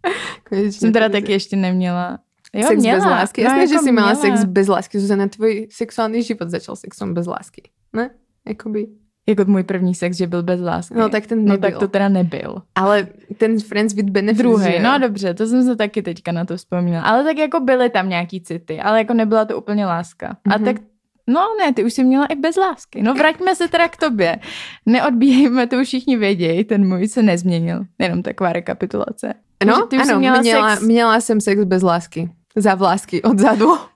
Konečne 0.49 0.73
Jsem 0.73 0.93
teda 0.93 1.09
taky 1.09 1.33
ještě 1.33 1.57
neměla. 1.57 2.19
Jo, 2.55 2.63
sex 2.69 2.81
měla. 2.83 2.99
bez 2.99 3.05
lásky. 3.07 3.43
Jasné, 3.43 3.59
no, 3.61 3.67
že 3.67 3.75
jako 3.75 3.85
si 3.85 3.93
mala 3.93 4.13
měla. 4.13 4.37
sex 4.37 4.45
bez 4.45 4.69
lásky. 4.69 5.01
Zuzana, 5.01 5.29
tvoj 5.29 5.67
sexuální 5.71 6.23
život 6.23 6.51
začal 6.51 6.77
sexom 6.77 7.15
bez 7.15 7.27
lásky. 7.27 7.63
Ne? 7.93 8.11
Jakoby. 8.49 8.87
Jako 9.29 9.45
můj 9.45 9.63
první 9.63 9.95
sex, 9.95 10.17
že 10.17 10.27
byl 10.27 10.43
bez 10.43 10.61
lásky. 10.61 10.95
No 10.95 11.09
tak 11.09 11.27
ten 11.27 11.45
no 11.45 11.53
nebyl. 11.53 11.71
tak 11.71 11.79
to 11.81 11.89
teda 11.89 12.09
nebyl. 12.09 12.63
Ale 12.75 13.07
ten 13.37 13.61
Friends 13.61 13.95
with 13.95 14.11
Benefits, 14.11 14.39
Druhý, 14.39 14.65
že 14.73 14.79
no 14.79 14.99
dobře, 14.99 15.35
to 15.35 15.47
jsem 15.47 15.65
se 15.65 15.77
taky 15.77 16.03
teďka 16.03 16.33
na 16.33 16.45
to 16.45 16.57
vzpomněla. 16.57 17.03
Ale 17.03 17.25
tak 17.25 17.39
jako 17.39 17.61
byly 17.61 17.91
tam 17.91 18.09
nějaký 18.09 18.41
city, 18.41 18.81
ale 18.81 18.99
jako 18.99 19.15
nebyla 19.15 19.45
to 19.45 19.59
úplně 19.59 19.87
láska. 19.87 20.37
A 20.51 20.57
Mhm. 20.57 20.65
tak, 20.65 20.77
no 21.27 21.41
ne, 21.61 21.73
ty 21.73 21.85
už 21.85 21.93
jsi 21.93 22.05
měla 22.05 22.27
i 22.27 22.35
bez 22.35 22.57
lásky. 22.57 23.03
No 23.03 23.15
vraťme 23.15 23.57
se 23.57 23.69
teda 23.69 23.89
k 23.89 23.97
tobě. 23.97 24.39
Neodbíjejme, 24.87 25.67
to 25.67 25.77
už 25.77 25.87
všichni 25.87 26.17
vědějí, 26.17 26.65
ten 26.65 26.89
můj 26.89 27.09
se 27.09 27.23
nezměnil. 27.23 27.85
Jenom 27.99 28.23
taková 28.23 28.53
rekapitulace. 28.53 29.35
No, 29.67 29.73
Takže 29.73 29.87
ty 29.89 29.97
už 29.97 30.03
jsi 30.03 30.11
ano, 30.11 30.21
měla 30.21 30.41
měla, 30.41 30.77
sex- 30.77 30.87
měla 30.87 31.21
jsem 31.21 31.41
sex 31.41 31.65
bez 31.65 31.83
lásky. 31.83 32.31
Za 32.57 32.75
vlásky, 32.75 33.23
odzadu. 33.23 33.69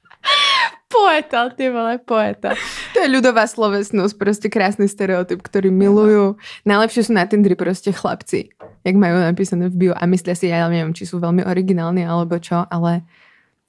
Poeta, 0.92 1.48
ty 1.48 1.70
vole, 1.70 1.98
poeta. 1.98 2.52
To 2.92 3.00
je 3.00 3.08
ľudová 3.08 3.48
slovesnosť, 3.48 4.12
proste 4.20 4.52
krásny 4.52 4.84
stereotyp, 4.84 5.40
ktorý 5.40 5.72
milujú. 5.72 6.36
Najlepšie 6.68 7.08
sú 7.08 7.12
na 7.16 7.24
Tindri 7.24 7.56
proste 7.56 7.96
chlapci, 7.96 8.52
jak 8.84 8.96
majú 9.00 9.16
napísané 9.24 9.72
v 9.72 9.88
bio 9.88 9.92
a 9.96 10.04
myslia 10.04 10.36
si, 10.36 10.52
ja 10.52 10.68
neviem, 10.68 10.92
či 10.92 11.08
sú 11.08 11.16
veľmi 11.16 11.48
originálni 11.48 12.04
alebo 12.04 12.36
čo, 12.36 12.68
ale 12.68 13.08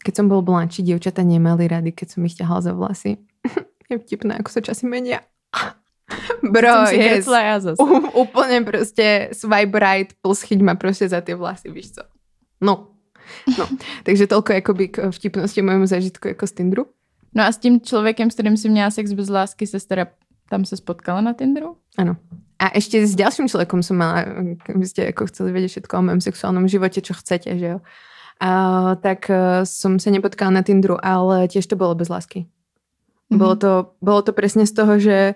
keď 0.04 0.14
som 0.20 0.28
bol 0.28 0.44
mladší, 0.44 0.84
dievčata 0.84 1.24
nemali 1.24 1.64
rady, 1.64 1.96
keď 1.96 2.08
som 2.12 2.28
ich 2.28 2.36
ťahal 2.36 2.60
za 2.60 2.76
vlasy. 2.76 3.16
je 3.88 3.96
vtipné, 4.04 4.44
ako 4.44 4.50
sa 4.52 4.60
časy 4.60 4.84
menia. 4.84 5.24
Bro, 6.43 6.69
Jsem 6.69 6.88
si 6.88 6.95
yes. 6.95 7.13
kecla 7.13 7.41
já 7.41 7.60
zase. 7.60 7.84
U, 7.84 7.86
úplne 8.28 8.62
proste 8.62 9.30
swipe 9.32 9.80
right 9.80 10.13
plus 10.21 10.41
chyť 10.41 10.62
ma 10.62 10.76
proste 10.76 11.10
za 11.10 11.21
tie 11.21 11.36
vlasy, 11.36 11.71
víš 11.71 11.91
co. 11.97 12.04
No. 12.62 12.93
No, 13.58 13.65
takže 14.06 14.28
toľko 14.28 14.60
akoby 14.60 14.88
k 14.88 14.97
vtipnosti 15.12 15.62
mojemu 15.62 15.86
zažitku 15.86 16.28
jako 16.28 16.47
z 16.47 16.52
Tindru. 16.52 16.86
No 17.36 17.43
a 17.43 17.52
s 17.52 17.58
tím 17.58 17.82
člověkem, 17.82 18.32
s 18.32 18.34
kterým 18.34 18.58
jsi 18.58 18.69
měla 18.69 18.91
sex 18.91 19.13
bez 19.13 19.30
lásky, 19.30 19.67
se 19.67 19.88
teda 19.88 20.08
tam 20.49 20.65
se 20.65 20.78
spotkala 20.78 21.21
na 21.21 21.34
Tinderu? 21.34 21.78
Áno. 21.97 22.15
A 22.62 22.69
ešte 22.78 23.02
s 23.02 23.17
ďalším 23.17 23.49
človekom 23.49 23.82
som 23.84 23.97
mala, 23.97 24.23
keby 24.63 24.86
ste 24.86 25.02
ako 25.10 25.28
chceli 25.34 25.49
vedieť 25.52 25.71
všetko 25.82 25.93
o 25.97 26.06
mojom 26.06 26.21
sexuálnom 26.21 26.69
živote, 26.69 27.02
čo 27.02 27.17
chcete, 27.17 27.58
že 27.58 27.67
jo. 27.76 27.78
A, 28.39 28.49
tak 29.02 29.28
uh, 29.34 29.65
som 29.65 29.97
sa 29.97 30.13
nepotkala 30.13 30.54
na 30.54 30.62
Tinderu, 30.62 30.95
ale 31.02 31.49
tiež 31.49 31.65
to 31.65 31.76
bolo 31.76 31.97
bez 31.97 32.08
lásky. 32.08 32.45
Mhm. 33.34 33.38
Bolo, 33.41 33.56
to, 33.58 33.71
bolo 33.97 34.21
to 34.21 34.32
presne 34.32 34.69
z 34.69 34.73
toho, 34.78 35.02
že 35.02 35.34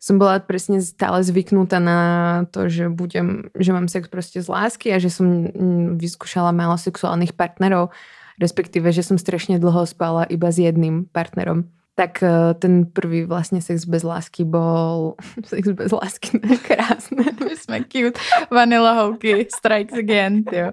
som 0.00 0.16
bola 0.16 0.40
presne 0.40 0.80
stále 0.80 1.20
zvyknutá 1.20 1.76
na 1.76 2.00
to, 2.48 2.72
že 2.72 2.88
budem, 2.88 3.52
že 3.52 3.76
mám 3.76 3.84
sex 3.84 4.08
proste 4.08 4.40
z 4.40 4.48
lásky 4.48 4.96
a 4.96 4.98
že 4.98 5.12
som 5.12 5.52
mm, 5.52 6.00
vyskúšala 6.00 6.56
málo 6.56 6.80
sexuálnych 6.80 7.36
partnerov, 7.36 7.92
respektíve, 8.40 8.88
že 8.96 9.04
som 9.04 9.20
strašne 9.20 9.60
dlho 9.60 9.84
spala 9.84 10.24
iba 10.24 10.48
s 10.48 10.56
jedným 10.56 11.04
partnerom. 11.04 11.68
Tak 12.00 12.24
eh, 12.24 12.56
ten 12.56 12.88
prvý 12.88 13.28
vlastne 13.28 13.60
sex 13.60 13.84
bez 13.84 14.00
lásky 14.00 14.48
bol 14.48 15.20
sex 15.52 15.68
bez 15.68 15.92
lásky, 15.92 16.40
to 16.40 16.48
je 16.48 16.58
krásne. 16.64 17.24
My 17.44 17.52
jsme 17.52 17.84
cute. 17.84 18.16
Vanilla 18.48 19.04
Houky, 19.04 19.52
strikes 19.52 19.92
again, 19.92 20.48
jo. 20.48 20.72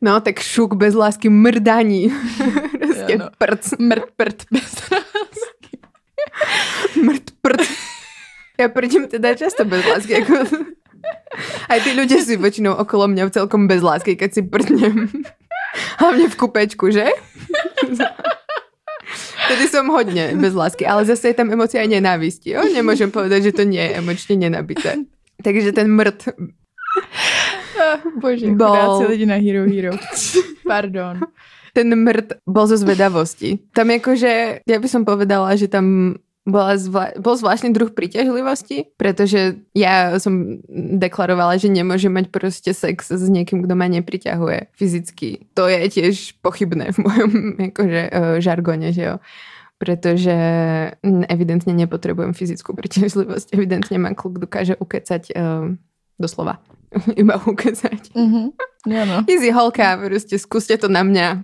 No, 0.00 0.20
tak 0.20 0.40
šuk 0.40 0.74
bez 0.74 0.94
lásky 0.94 1.28
mrdaní. 1.28 2.08
Prostě 2.78 3.12
Jo, 3.12 3.18
no. 3.18 3.28
prc, 3.38 3.74
Mrt, 3.78 4.04
prd, 4.16 4.42
bez 4.50 4.90
lásky. 4.90 5.55
Mrt, 6.96 7.26
prc. 7.42 7.64
Ja 8.56 8.72
prdím 8.72 9.04
teda 9.10 9.36
často 9.36 9.68
bez 9.68 9.84
lásky. 9.84 10.24
Jako... 10.24 10.34
Aj 11.68 11.78
tí 11.84 11.92
ľudia 11.92 12.18
sú 12.24 12.40
väčšinou 12.40 12.74
okolo 12.80 13.06
mňa 13.06 13.30
celkom 13.30 13.68
bez 13.68 13.84
lásky, 13.84 14.16
keď 14.16 14.30
si 14.32 14.42
prdnem. 14.42 15.12
Hlavne 16.00 16.26
v 16.32 16.36
kupečku, 16.40 16.88
že? 16.88 17.12
Tedy 19.46 19.64
som 19.70 19.86
hodne 19.92 20.34
bez 20.40 20.56
lásky, 20.56 20.82
ale 20.88 21.06
zase 21.06 21.30
je 21.30 21.36
tam 21.38 21.52
emocia 21.52 21.84
aj 21.84 21.92
nenávisti. 21.92 22.56
Jo? 22.56 22.66
Nemôžem 22.66 23.12
povedať, 23.12 23.52
že 23.52 23.62
to 23.62 23.62
nie 23.68 23.78
je 23.78 24.02
emočne 24.02 24.34
nenabité. 24.40 25.04
Takže 25.44 25.76
ten 25.76 25.92
mrt 25.92 26.32
Bože, 28.16 28.48
chudáci 28.56 29.04
lidi 29.04 29.26
na 29.28 29.36
Hero 29.36 29.68
Hero. 29.68 29.92
Pardon. 30.64 31.20
Ten 31.76 31.92
mrt 31.92 32.40
bol 32.48 32.64
zo 32.64 32.80
zvedavosti. 32.80 33.60
Tam 33.76 33.92
akože, 33.92 34.64
ja 34.64 34.78
by 34.80 34.88
som 34.88 35.04
povedala, 35.04 35.52
že 35.60 35.68
tam 35.68 36.16
bola 36.46 36.78
zvla- 36.78 37.12
bol 37.18 37.34
zvláštny 37.34 37.74
druh 37.74 37.90
príťažlivosti, 37.90 38.94
pretože 38.94 39.66
ja 39.74 40.14
som 40.22 40.62
deklarovala, 40.70 41.58
že 41.58 41.66
nemôžem 41.66 42.14
mať 42.14 42.30
proste 42.30 42.70
sex 42.70 43.10
s 43.10 43.26
niekým, 43.26 43.66
kto 43.66 43.74
ma 43.74 43.90
nepriťahuje 43.90 44.70
fyzicky. 44.78 45.50
To 45.58 45.66
je 45.66 45.90
tiež 45.90 46.38
pochybné 46.40 46.94
v 46.94 46.98
mojom 47.02 47.32
akože, 47.74 48.02
uh, 48.08 48.36
žargone, 48.38 48.94
že 48.94 49.02
jo. 49.10 49.16
Pretože 49.76 50.32
mm, 51.04 51.28
evidentne 51.28 51.74
nepotrebujem 51.76 52.32
fyzickú 52.32 52.72
príťažlivosť. 52.72 53.52
Evidentne 53.52 53.98
ma 54.00 54.16
kluk 54.16 54.40
dokáže 54.40 54.78
ukecať 54.78 55.34
uh, 55.34 55.74
doslova. 56.16 56.62
Iba 57.20 57.40
ukecať. 57.42 58.14
Mhm. 58.14 58.42
Jo, 58.86 59.02
no. 59.02 59.26
Easy 59.26 59.50
holka, 59.50 59.98
proste 59.98 60.38
skúste 60.38 60.78
to 60.78 60.86
na 60.86 61.02
mňa. 61.02 61.42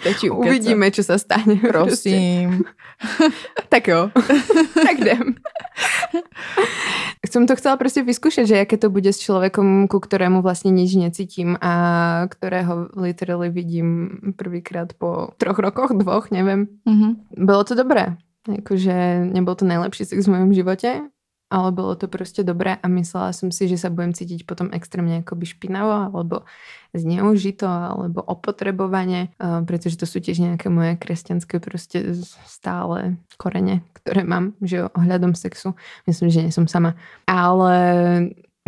Stačí 0.00 0.32
ukecat. 0.32 0.48
Uvidíme, 0.48 0.88
čo 0.88 1.04
sa 1.04 1.20
stane. 1.20 1.60
Prosím. 1.60 2.64
Tak 3.68 3.90
jo. 3.90 4.06
tak 4.86 4.96
jdem. 5.02 5.34
Som 7.26 7.50
to 7.50 7.58
chcela 7.58 7.74
proste 7.74 8.06
vyskúšať, 8.06 8.44
že 8.46 8.56
aké 8.62 8.78
to 8.78 8.86
bude 8.86 9.10
s 9.10 9.18
človekom, 9.18 9.90
ku 9.90 9.98
ktorému 9.98 10.46
vlastne 10.46 10.70
nič 10.70 10.94
necítim 10.94 11.58
a 11.58 11.72
ktorého 12.30 12.94
literally 12.94 13.50
vidím 13.50 14.18
prvýkrát 14.38 14.94
po 14.94 15.34
troch 15.42 15.58
rokoch, 15.58 15.90
dvoch, 15.90 16.30
neviem. 16.30 16.70
Mhm. 16.86 17.34
Bolo 17.42 17.66
to 17.66 17.74
dobré. 17.74 18.14
Akože 18.46 19.26
nebol 19.34 19.58
to 19.58 19.66
najlepší 19.66 20.04
sex 20.06 20.30
v 20.30 20.32
mojom 20.38 20.54
živote, 20.54 21.10
ale 21.54 21.70
bolo 21.70 21.94
to 21.94 22.10
proste 22.10 22.42
dobré 22.42 22.74
a 22.82 22.86
myslela 22.90 23.30
som 23.30 23.54
si, 23.54 23.70
že 23.70 23.78
sa 23.78 23.94
budem 23.94 24.10
cítiť 24.10 24.42
potom 24.42 24.74
extrémne 24.74 25.22
akoby 25.22 25.46
špinavo 25.46 26.10
alebo 26.10 26.42
zneužito 26.90 27.70
alebo 27.70 28.18
opotrebovanie, 28.26 29.30
uh, 29.38 29.62
pretože 29.62 29.94
to 29.94 30.06
sú 30.10 30.18
tiež 30.18 30.42
nejaké 30.42 30.66
moje 30.66 30.98
kresťanské 30.98 31.62
proste 31.62 32.18
stále 32.42 33.14
korene, 33.38 33.86
ktoré 34.02 34.26
mám, 34.26 34.58
že 34.58 34.82
jo, 34.82 34.86
ohľadom 34.98 35.38
sexu. 35.38 35.78
Myslím, 36.10 36.34
že 36.34 36.42
nie 36.42 36.50
som 36.50 36.66
sama. 36.66 36.98
Ale 37.30 37.74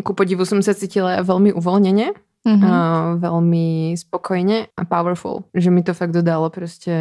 ku 0.06 0.14
podivu 0.14 0.46
som 0.46 0.62
sa 0.62 0.70
cítila 0.70 1.18
veľmi 1.26 1.50
uvoľnene, 1.58 2.14
Mhm. 2.46 2.62
uh, 2.62 3.18
veľmi 3.18 3.98
spokojne 3.98 4.70
a 4.78 4.82
powerful. 4.86 5.50
Že 5.50 5.74
mi 5.74 5.82
to 5.82 5.90
fakt 5.98 6.14
dodalo 6.14 6.46
proste 6.54 6.94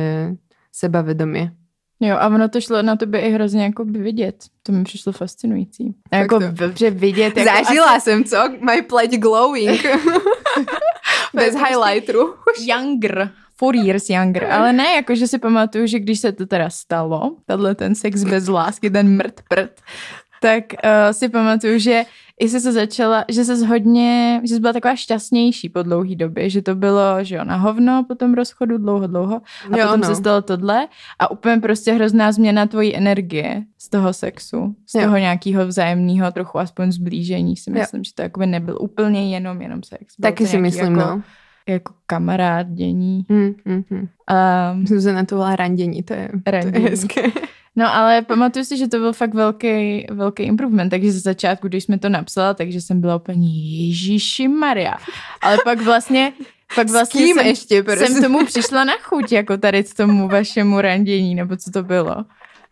sebavedomie. 0.74 1.54
Jo, 2.00 2.18
a 2.20 2.28
ono 2.28 2.50
to 2.50 2.62
šlo 2.62 2.82
na 2.82 2.96
tobě 2.96 3.22
i 3.22 3.32
hrozně 3.32 3.64
jako 3.64 3.86
by 3.86 4.00
vidět. 4.00 4.36
To 4.64 4.72
mi 4.72 4.84
přišlo 4.84 5.12
fascinující. 5.12 5.96
A 6.12 6.16
jako 6.16 6.40
dobře 6.58 6.92
vidět. 6.92 7.38
Jako 7.38 7.52
Zažila 7.66 7.92
asi 7.92 8.04
jsem, 8.04 8.24
co? 8.24 8.38
My 8.60 8.82
pleť 8.82 9.12
glowing. 9.12 9.82
Bez 11.34 11.50
prostě- 11.50 11.68
highlighteru. 11.68 12.34
Younger. 12.66 13.32
Four 13.58 13.76
years 13.76 14.10
younger. 14.10 14.46
Ale 14.52 14.74
ne, 14.74 14.94
jako 14.94 15.16
že 15.16 15.28
si 15.28 15.40
pamatuju, 15.40 15.88
že 15.88 16.00
když 16.00 16.20
se 16.20 16.32
to 16.32 16.46
teda 16.46 16.70
stalo, 16.70 17.36
tenhle 17.46 17.76
ten 17.76 17.96
sex 17.96 18.24
bez 18.24 18.48
lásky, 18.48 18.90
ten 18.90 19.18
mrt 19.18 19.42
prd, 19.50 19.82
tak 20.46 20.64
uh, 20.84 21.12
si 21.12 21.30
pamatuju, 21.30 21.80
že 21.80 22.04
i 22.40 22.50
jsi 22.50 22.60
se 22.60 22.72
začala, 22.72 23.26
že 23.30 23.46
jsi 23.46 23.66
hodně, 23.66 24.42
že 24.44 24.56
jsi 24.56 24.60
byla 24.62 24.74
taková 24.74 24.96
šťastnější 24.96 25.70
po 25.70 25.84
dlouhý 25.84 26.16
době, 26.16 26.50
že 26.50 26.62
to 26.62 26.76
bylo, 26.76 27.24
že 27.24 27.36
jo, 27.36 27.44
na 27.44 27.56
hovno 27.58 28.04
po 28.08 28.16
tom 28.16 28.34
rozchodu 28.34 28.78
dlouho, 28.78 29.08
dlouho 29.08 29.42
a 29.72 29.78
Jo, 29.78 29.86
potom 29.86 30.00
no. 30.02 30.08
se 30.08 30.16
stalo 30.16 30.42
tohle 30.42 30.88
a 31.20 31.32
úplně 31.32 31.58
prostě 31.58 31.94
hrozná 31.94 32.32
změna 32.32 32.66
tvojí 32.66 32.96
energie 32.96 33.64
z 33.78 33.90
toho 33.90 34.14
sexu, 34.14 34.76
z 34.88 34.96
Jo. 34.96 35.02
toho 35.02 35.18
nějakého 35.18 35.68
vzájemného 35.68 36.32
trochu 36.32 36.60
aspoň 36.60 36.92
zblížení 36.92 37.58
si 37.58 37.70
Jo. 37.70 37.76
myslím, 37.80 38.04
že 38.04 38.12
to 38.16 38.22
jakoby 38.22 38.48
nebyl 38.48 38.78
úplně 38.82 39.34
jenom 39.36 39.62
jenom 39.62 39.84
sex. 39.84 40.16
Bylo 40.20 40.32
Taky 40.32 40.48
si 40.48 40.58
myslím, 40.58 40.96
jako, 40.96 41.10
no. 41.10 41.22
jako 41.68 41.94
kamarádění. 42.08 43.26
Mm, 43.30 43.54
mm, 43.66 43.84
mm. 43.90 44.08
Um, 44.74 44.88
Zuzana 44.88 45.26
to 45.26 45.36
volá 45.36 45.56
randění, 45.56 46.04
to 46.04 46.14
je, 46.14 46.30
to 46.44 46.56
je 46.56 46.62
Randění. 46.62 46.86
hezké. 46.86 47.22
No 47.76 47.96
ale 47.96 48.22
pamatuju 48.22 48.66
si, 48.66 48.78
že 48.78 48.88
to 48.88 48.98
byl 48.98 49.14
fakt 49.14 49.34
velký, 49.34 50.06
velký 50.10 50.44
improvement, 50.44 50.90
takže 50.90 51.12
ze 51.12 51.20
začátku, 51.20 51.68
když 51.68 51.84
jsme 51.84 52.00
to 52.00 52.10
napsala, 52.10 52.54
takže 52.54 52.82
jsem 52.82 53.02
byla 53.02 53.16
úplně 53.16 53.48
Ježíši 53.88 54.48
Maria. 54.48 54.94
Ale 55.42 55.58
pak 55.64 55.82
vlastně, 55.82 56.34
pak 56.76 56.90
vlastně 56.90 57.22
S 57.22 57.26
kým 57.26 57.36
jsem, 57.36 57.46
ještě, 57.48 57.84
prosím? 57.84 58.08
jsem 58.08 58.24
tomu 58.24 58.46
přišla 58.46 58.84
na 58.84 58.94
chuť, 59.02 59.32
jako 59.32 59.58
tady 59.58 59.84
k 59.84 59.94
tomu 59.94 60.28
vašemu 60.28 60.82
randění, 60.82 61.36
nebo 61.36 61.58
co 61.58 61.72
to 61.72 61.84
bylo. 61.84 62.16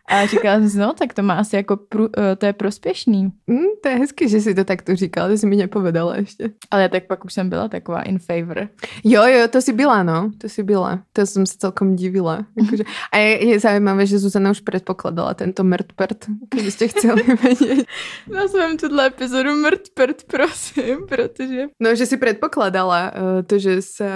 A 0.08 0.26
říkala 0.26 0.58
jsem 0.58 0.70
si, 0.70 0.78
no 0.78 0.92
tak 0.92 1.14
to 1.14 1.22
má 1.22 1.34
asi 1.34 1.56
jako, 1.56 1.76
prů, 1.76 2.08
eh, 2.18 2.36
to 2.36 2.46
je 2.46 2.52
prospěšný. 2.52 3.32
Mm, 3.46 3.58
to 3.82 3.88
je 3.88 3.94
hezké, 3.94 4.28
že 4.28 4.40
si 4.40 4.54
to 4.54 4.64
takto 4.64 4.96
říkala, 4.96 5.30
že 5.30 5.38
si 5.38 5.46
mi 5.46 5.56
nepovedala 5.56 6.16
ještě. 6.16 6.50
Ale 6.70 6.88
tak 6.88 7.06
pak 7.06 7.24
už 7.24 7.32
jsem 7.32 7.48
byla 7.48 7.68
taková 7.68 8.02
in 8.02 8.18
favor. 8.18 8.68
Jo, 9.04 9.22
jo, 9.24 9.48
to 9.48 9.62
si 9.62 9.72
byla, 9.72 10.02
no. 10.02 10.30
To 10.38 10.48
si 10.48 10.62
byla. 10.62 11.02
To 11.12 11.26
jsem 11.26 11.46
se 11.46 11.58
celkom 11.58 11.96
divila. 11.96 12.46
Jakože. 12.62 12.84
A 13.12 13.18
je, 13.18 13.46
je 13.46 13.60
zaujímavé, 13.60 14.06
že 14.06 14.18
Zuzana 14.18 14.50
už 14.50 14.60
predpokladala 14.60 15.34
tento 15.34 15.64
mrtprt, 15.64 16.26
keby 16.48 16.70
ste 16.70 16.88
chceli 16.88 17.22
vedieť. 17.42 17.86
Nazvem 18.28 18.76
tuhle 18.76 19.06
epizodu 19.06 19.56
mrt 19.56 19.88
prd, 19.94 20.22
prosím, 20.24 21.06
protože... 21.08 21.66
No, 21.80 21.94
že 21.94 22.06
si 22.06 22.16
predpokladala 22.16 23.12
uh, 23.12 23.42
to, 23.46 23.58
že 23.58 23.82
sa 23.82 24.10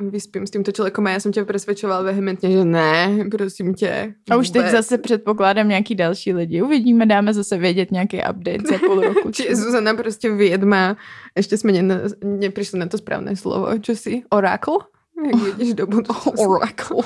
vyspím 0.00 0.46
s 0.46 0.50
týmto 0.50 0.72
človekom 0.72 1.06
a 1.06 1.10
ja 1.16 1.20
som 1.20 1.32
ťa 1.32 1.44
presvedčovala 1.44 2.02
vehementne, 2.12 2.48
že 2.48 2.64
ne, 2.64 3.26
prosím 3.30 3.74
tě. 3.74 4.14
A 4.30 4.36
už 4.36 4.50
teď 4.50 4.62
vůbec. 4.62 4.72
zase 4.72 4.98
předpokládám 5.10 5.68
nějaký 5.68 5.94
další 5.94 6.32
lidi. 6.32 6.62
Uvidíme, 6.62 7.06
dáme 7.06 7.34
zase 7.34 7.58
vědět 7.58 7.90
nějaký 7.90 8.16
update 8.30 8.62
za 8.70 8.78
půl 8.78 9.00
roku. 9.00 9.30
Či 9.30 9.56
Zuzana 9.56 9.94
prostě 9.94 10.30
vědma. 10.30 10.96
Ešte 11.34 11.58
sme 11.58 11.74
ne, 11.82 12.10
neprišli 12.22 12.78
na 12.78 12.86
to 12.86 12.98
správne 12.98 13.34
slovo. 13.34 13.74
Čo 13.82 13.98
si? 13.98 14.22
Oracle? 14.30 14.86
Jak 15.18 15.34
vidíš 15.42 15.74
do 15.74 15.86
budúcnosti. 15.86 16.46
Oracle. 16.46 17.02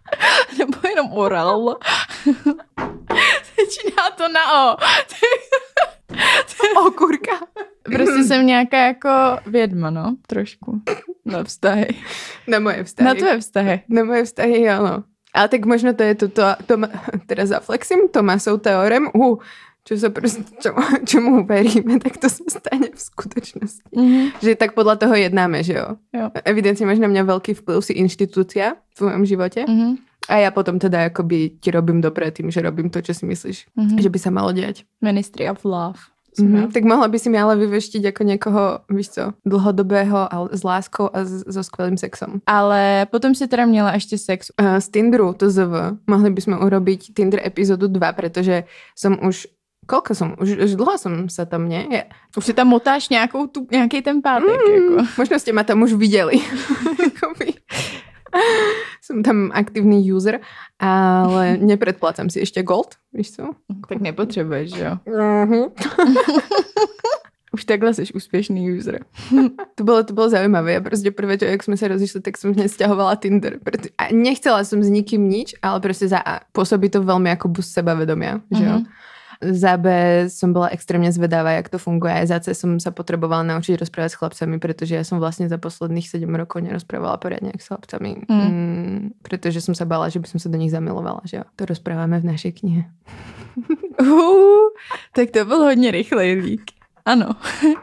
Nebo 0.58 0.76
jenom 0.88 1.12
oral. 1.12 1.76
Začíná 3.56 4.04
to 4.16 4.28
na 4.32 4.42
O. 4.52 4.76
Okurka. 6.88 7.36
Prostě 7.82 8.24
jsem 8.24 8.46
nějaká 8.46 8.76
jako 8.76 9.10
vědma, 9.46 9.90
no. 9.90 10.16
Trošku. 10.26 10.80
Na 11.24 11.44
vztahy. 11.44 11.88
Na 12.48 12.58
moje 12.58 12.84
vztahy. 12.84 13.08
Na 13.08 13.14
tvoje 13.14 13.40
vztahy. 13.40 13.82
Na 13.88 14.04
moje 14.04 14.24
vztahy, 14.24 14.68
áno. 14.68 15.04
Ale 15.32 15.48
tak 15.48 15.64
možno 15.64 15.92
to 15.92 16.04
je 16.04 16.14
to, 16.14 16.26
to, 16.36 16.44
to 16.64 16.74
teraz 17.24 17.48
zaflexím, 17.48 18.08
Tomasov 18.08 18.60
teorem, 18.60 19.08
uh, 19.10 19.40
čo 19.82 19.98
sa 19.98 20.14
proste, 20.14 20.46
čo, 20.60 20.70
čomu 21.02 21.42
veríme, 21.48 21.98
tak 21.98 22.16
to 22.16 22.28
sa 22.28 22.46
stane 22.46 22.92
v 22.92 23.00
skutočnosti. 23.00 23.90
Mhm. 23.90 24.38
Že 24.38 24.50
tak 24.54 24.72
podľa 24.72 25.00
toho 25.00 25.14
jednáme, 25.14 25.64
že 25.64 25.74
jo? 25.74 25.98
Jo. 26.12 26.30
Evidentne 26.44 26.84
máš 26.84 27.00
na 27.00 27.10
mňa 27.10 27.22
veľký 27.26 27.58
vplyv, 27.58 27.78
si 27.80 27.96
inštitúcia 27.96 28.78
v 28.78 28.92
tvojom 28.94 29.22
živote 29.24 29.66
Mhm. 29.66 29.88
a 30.28 30.34
ja 30.38 30.50
potom 30.50 30.78
teda 30.78 31.10
akoby 31.10 31.58
ti 31.58 31.68
robím 31.68 31.98
dobre 31.98 32.30
tým, 32.30 32.46
že 32.46 32.62
robím 32.62 32.86
to, 32.88 33.02
čo 33.02 33.10
si 33.10 33.26
myslíš, 33.26 33.74
Mhm. 33.74 33.96
že 33.98 34.08
by 34.08 34.18
sa 34.20 34.30
malo 34.30 34.54
diať. 34.54 34.86
Ministry 35.00 35.50
of 35.50 35.64
Love. 35.64 35.98
Mhm. 36.40 36.72
Tak 36.72 36.84
mohla 36.84 37.08
by 37.08 37.18
si 37.18 37.28
mi 37.28 37.36
ale 37.36 37.60
vyveštiť 37.60 38.08
ako 38.08 38.22
niekoho, 38.24 38.62
víš 38.88 39.08
co, 39.08 39.24
dlhodobého, 39.44 40.32
ale 40.32 40.48
s 40.56 40.64
láskou 40.64 41.12
a 41.12 41.28
so 41.28 41.60
skvelým 41.60 42.00
sexom. 42.00 42.40
Ale 42.46 43.06
potom 43.12 43.34
si 43.34 43.48
teda 43.48 43.66
měla 43.66 43.92
ještě 43.92 44.18
sex. 44.18 44.50
Uh, 44.60 44.80
z 44.80 44.88
Tinderu, 44.88 45.32
to 45.32 45.50
ZV, 45.50 46.00
mohli 46.06 46.30
by 46.30 46.40
sme 46.40 46.56
urobiť 46.58 47.12
Tinder 47.14 47.40
epizódu 47.44 47.88
2, 47.88 48.12
pretože 48.12 48.64
som 48.96 49.18
už 49.20 49.46
Koľko 49.82 50.14
som? 50.14 50.38
Už, 50.38 50.62
už 50.62 50.78
dlho 50.78 50.94
som 50.94 51.26
sa 51.26 51.42
tam, 51.42 51.66
nie? 51.66 51.82
Je. 51.90 52.06
Už 52.38 52.44
si 52.46 52.54
tam 52.54 52.70
motáš 52.70 53.10
nějakou 53.10 53.46
tu, 53.46 53.66
nějaký 53.66 54.02
ten 54.02 54.22
pátek. 54.22 54.54
Mm. 54.62 54.74
Jako. 54.74 55.06
Možno 55.18 55.38
ste 55.42 55.50
ma 55.52 55.66
tam 55.66 55.82
už 55.82 55.98
videli. 55.98 56.38
Som 59.02 59.26
tam 59.26 59.50
aktívny 59.50 59.98
user, 59.98 60.38
ale 60.78 61.58
nepredplácam 61.74 62.30
si 62.30 62.38
ešte 62.38 62.62
gold, 62.62 62.94
víš 63.10 63.34
co? 63.34 63.50
Tak 63.88 63.98
nepotřebuješ, 64.00 64.70
že 64.70 64.84
jo? 64.84 64.94
Uh-huh. 65.06 65.72
Už 67.52 67.64
takhle 67.64 67.94
jsi 67.94 68.12
úspěšný 68.14 68.78
user. 68.78 69.04
To 69.74 69.84
bolo, 69.84 70.04
to 70.04 70.14
bolo 70.14 70.28
zaujímavé. 70.28 70.72
Ja 70.72 70.80
proste 70.80 71.10
prvé, 71.10 71.36
čo, 71.40 71.44
jak 71.48 71.64
sme 71.64 71.76
sa 71.76 71.88
rozišli, 71.88 72.20
tak 72.20 72.36
som 72.38 72.52
hneď 72.52 72.70
stiahovala 72.70 73.16
Tinder. 73.16 73.58
Preto, 73.58 73.88
a 73.98 74.12
nechcela 74.12 74.64
som 74.64 74.84
s 74.84 74.88
nikým 74.88 75.26
nič, 75.28 75.56
ale 75.64 75.80
proste 75.80 76.06
za 76.08 76.20
A 76.20 76.44
pôsobí 76.52 76.92
to 76.92 77.02
veľmi 77.02 77.32
ako 77.32 77.48
bus 77.48 77.72
sebavedomia, 77.72 78.40
že 78.52 78.64
jo? 78.64 78.76
Mhm. 78.80 78.86
Za 79.42 79.74
B 79.74 79.86
som 80.30 80.54
bola 80.54 80.70
extrémne 80.70 81.10
zvedavá, 81.10 81.58
jak 81.58 81.68
to 81.68 81.82
funguje. 81.82 82.14
Aj 82.14 82.26
za 82.30 82.38
C 82.38 82.54
som 82.54 82.78
sa 82.78 82.94
potrebovala 82.94 83.42
naučiť 83.42 83.74
rozprávať 83.82 84.14
s 84.14 84.18
chlapcami, 84.22 84.56
pretože 84.62 84.94
ja 84.94 85.02
som 85.02 85.18
vlastne 85.18 85.50
za 85.50 85.58
posledných 85.58 86.06
7 86.06 86.30
rokov 86.30 86.62
nerozprávala 86.62 87.18
poriadne 87.18 87.50
s 87.58 87.66
chlapcami. 87.66 88.30
Mm. 88.30 88.38
Mm, 88.38 89.00
pretože 89.26 89.58
som 89.58 89.74
sa 89.74 89.82
bála, 89.82 90.06
že 90.14 90.22
by 90.22 90.30
som 90.30 90.38
sa 90.38 90.46
do 90.46 90.54
nich 90.54 90.70
zamilovala. 90.70 91.26
Že 91.26 91.42
jo? 91.42 91.44
To 91.58 91.62
rozprávame 91.66 92.22
v 92.22 92.28
našej 92.30 92.52
knihe. 92.62 92.82
Uh, 94.00 94.70
tak 95.12 95.30
to 95.30 95.44
byl 95.44 95.58
hodně 95.58 95.90
rychlej 95.90 96.32
lík. 96.32 96.62
Ano. 97.04 97.28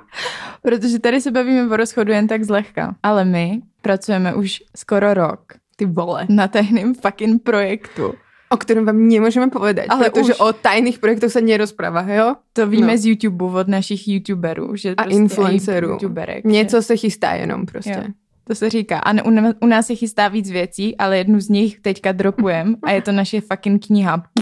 Protože 0.62 1.00
tady 1.00 1.22
se 1.22 1.32
bavíme 1.32 1.68
o 1.68 1.78
rozchodu 1.78 2.12
jen 2.12 2.28
tak 2.28 2.44
zlehka. 2.44 2.96
Ale 3.04 3.26
my 3.26 3.62
pracujeme 3.82 4.34
už 4.34 4.64
skoro 4.76 5.14
rok 5.14 5.54
Ty 5.76 5.86
vole. 5.86 6.26
na 6.30 6.48
tajným 6.48 6.94
fucking 6.94 7.44
projektu. 7.44 8.14
O 8.50 8.58
ktorom 8.58 8.82
vám 8.86 8.98
nemôžeme 8.98 9.54
povedať, 9.54 9.94
Ale 9.94 10.10
pretože 10.10 10.34
už- 10.34 10.42
o 10.42 10.50
tajných 10.58 10.98
projektoch 10.98 11.30
sa 11.30 11.38
nerozpráva, 11.38 12.02
jo? 12.10 12.34
To 12.58 12.66
víme 12.66 12.94
No. 12.94 12.98
z 12.98 13.06
YouTube 13.14 13.46
od 13.46 13.68
našich 13.70 14.08
YouTuberů. 14.10 14.76
Že 14.76 14.90
A 14.98 15.04
prostě 15.06 15.16
influencerů. 15.22 15.90
YouTuberek, 15.90 16.46
Něco 16.46 16.78
že- 16.78 16.82
se 16.82 16.96
chystá 16.98 17.34
jenom 17.38 17.66
prostě. 17.66 17.94
Jo. 18.08 18.14
To 18.50 18.56
se 18.56 18.70
říká. 18.70 19.00
A 19.00 19.14
u, 19.22 19.30
u 19.62 19.68
nás 19.68 19.88
se 19.88 19.96
chystá 19.96 20.28
víc 20.28 20.50
věcí, 20.50 20.98
ale 20.98 21.18
jednu 21.18 21.40
z 21.40 21.50
nich 21.50 21.80
teďka 21.80 22.12
dropujem 22.12 22.76
a 22.84 22.92
je 22.92 23.02
to 23.02 23.12
naše 23.12 23.42
fucking 23.42 23.86
kniha. 23.86 24.24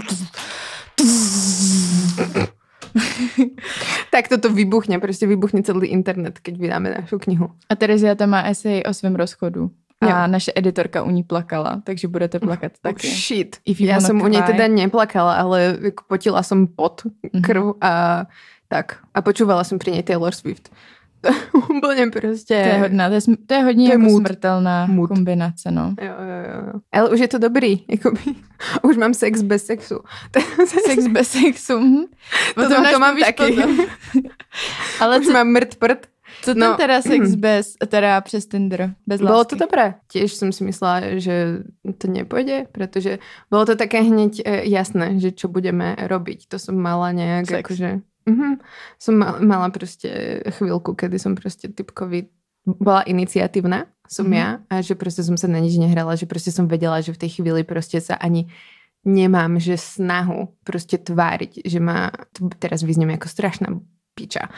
Tak 4.11 4.27
toto 4.27 4.49
vybuchne, 4.49 4.99
prostě 4.99 5.27
vybuchne 5.27 5.63
celý 5.63 5.87
internet, 5.87 6.39
keď 6.39 6.57
vydáme 6.57 6.89
našu 7.01 7.19
knihu. 7.19 7.49
A 7.69 7.75
Terezia 7.75 8.15
tam 8.15 8.29
má 8.29 8.41
esej 8.49 8.81
o 8.89 8.93
svém 8.93 9.15
rozchodu. 9.15 9.69
A 10.01 10.05
Jo. 10.05 10.27
naše 10.27 10.51
editorka 10.55 11.03
u 11.03 11.11
ní 11.11 11.23
plakala, 11.23 11.81
takže 11.83 12.07
budete 12.07 12.39
plakat 12.39 12.71
taky. 12.81 13.07
Oh, 13.07 13.13
shit. 13.13 13.57
You 13.65 13.73
Ja 13.85 13.97
wanna 13.97 14.07
som 14.07 14.21
u 14.21 14.25
cry. 14.29 14.41
teda 14.45 14.67
neplakala, 14.67 15.33
ale 15.35 15.77
jako 15.81 16.03
potila 16.07 16.43
som 16.43 16.67
pot, 16.67 17.01
Mhm. 17.33 17.41
krv 17.43 17.63
a 17.81 18.25
tak. 18.67 18.97
A 19.13 19.21
počúvala 19.21 19.63
som 19.63 19.79
pri 19.79 19.91
nej 19.91 20.03
Taylor 20.03 20.33
Swift. 20.35 20.69
To 21.21 21.33
úplne 21.73 22.11
prostě... 22.11 22.53
To 22.63 22.69
je, 22.69 22.79
hodná, 22.79 23.09
to 23.09 23.15
je, 23.15 23.21
to 23.47 23.53
je 23.53 23.61
hodně 23.63 23.87
To 23.87 23.93
je 23.93 23.99
jako 23.99 24.11
mood. 24.11 24.21
smrtelná 24.21 24.85
Mood. 24.85 25.07
kombinace, 25.09 25.71
no. 25.71 25.95
Jo, 26.01 26.13
jo, 26.13 26.39
jo. 26.73 26.79
Ale 26.93 27.09
už 27.09 27.19
je 27.19 27.27
to 27.27 27.37
dobrý, 27.37 27.83
jakoby. 27.89 28.21
Už 28.83 28.97
mám 28.97 29.13
sex 29.13 29.41
bez 29.41 29.65
sexu. 29.65 29.99
Sex 30.85 31.07
bez 31.07 31.27
sexu. 31.27 31.79
hm. 31.79 32.05
To, 32.55 32.61
Potom 32.61 32.71
mám, 32.73 32.83
náš 32.83 32.93
to 32.93 32.99
mám 32.99 33.15
taky. 33.19 33.57
Ale 34.99 35.19
už 35.19 35.25
co, 35.25 35.33
mám 35.33 35.47
mrt 35.47 35.75
prd. 35.75 36.07
Co 36.43 36.53
ten 36.53 36.59
no. 36.59 36.77
teda 36.77 37.01
sex 37.11 37.35
bez, 37.35 37.73
teda 37.87 38.21
přes 38.21 38.45
Tinder, 38.45 38.93
bez 39.07 39.21
lásky? 39.21 39.49
to 39.49 39.55
dobré. 39.65 39.93
Tiež 40.07 40.33
som 40.35 40.51
si 40.51 40.63
myslela, 40.63 41.19
že 41.19 41.63
to 41.97 42.05
nepôjde, 42.07 42.67
pretože 42.71 43.19
bolo 43.51 43.65
to 43.65 43.75
také 43.75 44.01
hneď 44.01 44.41
e, 44.45 44.65
jasné, 44.69 45.19
že 45.19 45.31
čo 45.31 45.47
budeme 45.47 45.95
robiť. 45.97 46.47
To 46.51 46.57
som 46.59 46.75
mala 46.77 47.11
nejak 47.11 47.45
Sex. 47.47 47.59
akože... 47.65 47.89
Mhm. 48.27 48.59
Som 48.99 49.13
ma- 49.23 49.39
mala 49.39 49.71
proste 49.71 50.43
chvíľku, 50.59 50.93
kedy 50.99 51.15
som 51.15 51.31
proste 51.35 51.71
typkovi 51.71 52.27
bola 52.67 52.99
iniciatívna, 53.07 53.87
som 54.11 54.27
Mhm. 54.27 54.35
ja, 54.35 54.59
a 54.67 54.83
že 54.83 54.99
proste 54.99 55.23
som 55.23 55.39
sa 55.39 55.47
na 55.47 55.63
nič 55.63 55.79
nehrala, 55.79 56.19
že 56.19 56.27
proste 56.27 56.51
som 56.51 56.67
vedela, 56.67 56.99
že 56.99 57.15
v 57.15 57.21
tej 57.23 57.39
chvíli 57.39 57.63
proste 57.63 58.03
sa 58.03 58.19
ani 58.19 58.51
nemám, 59.07 59.55
že 59.63 59.79
snahu 59.79 60.51
proste 60.67 60.99
tváriť, 60.99 61.63
že 61.63 61.79
ma, 61.79 62.11
teraz 62.59 62.83
vyznem 62.83 63.15
ako 63.15 63.27
strašná 63.31 63.71
piča, 64.19 64.51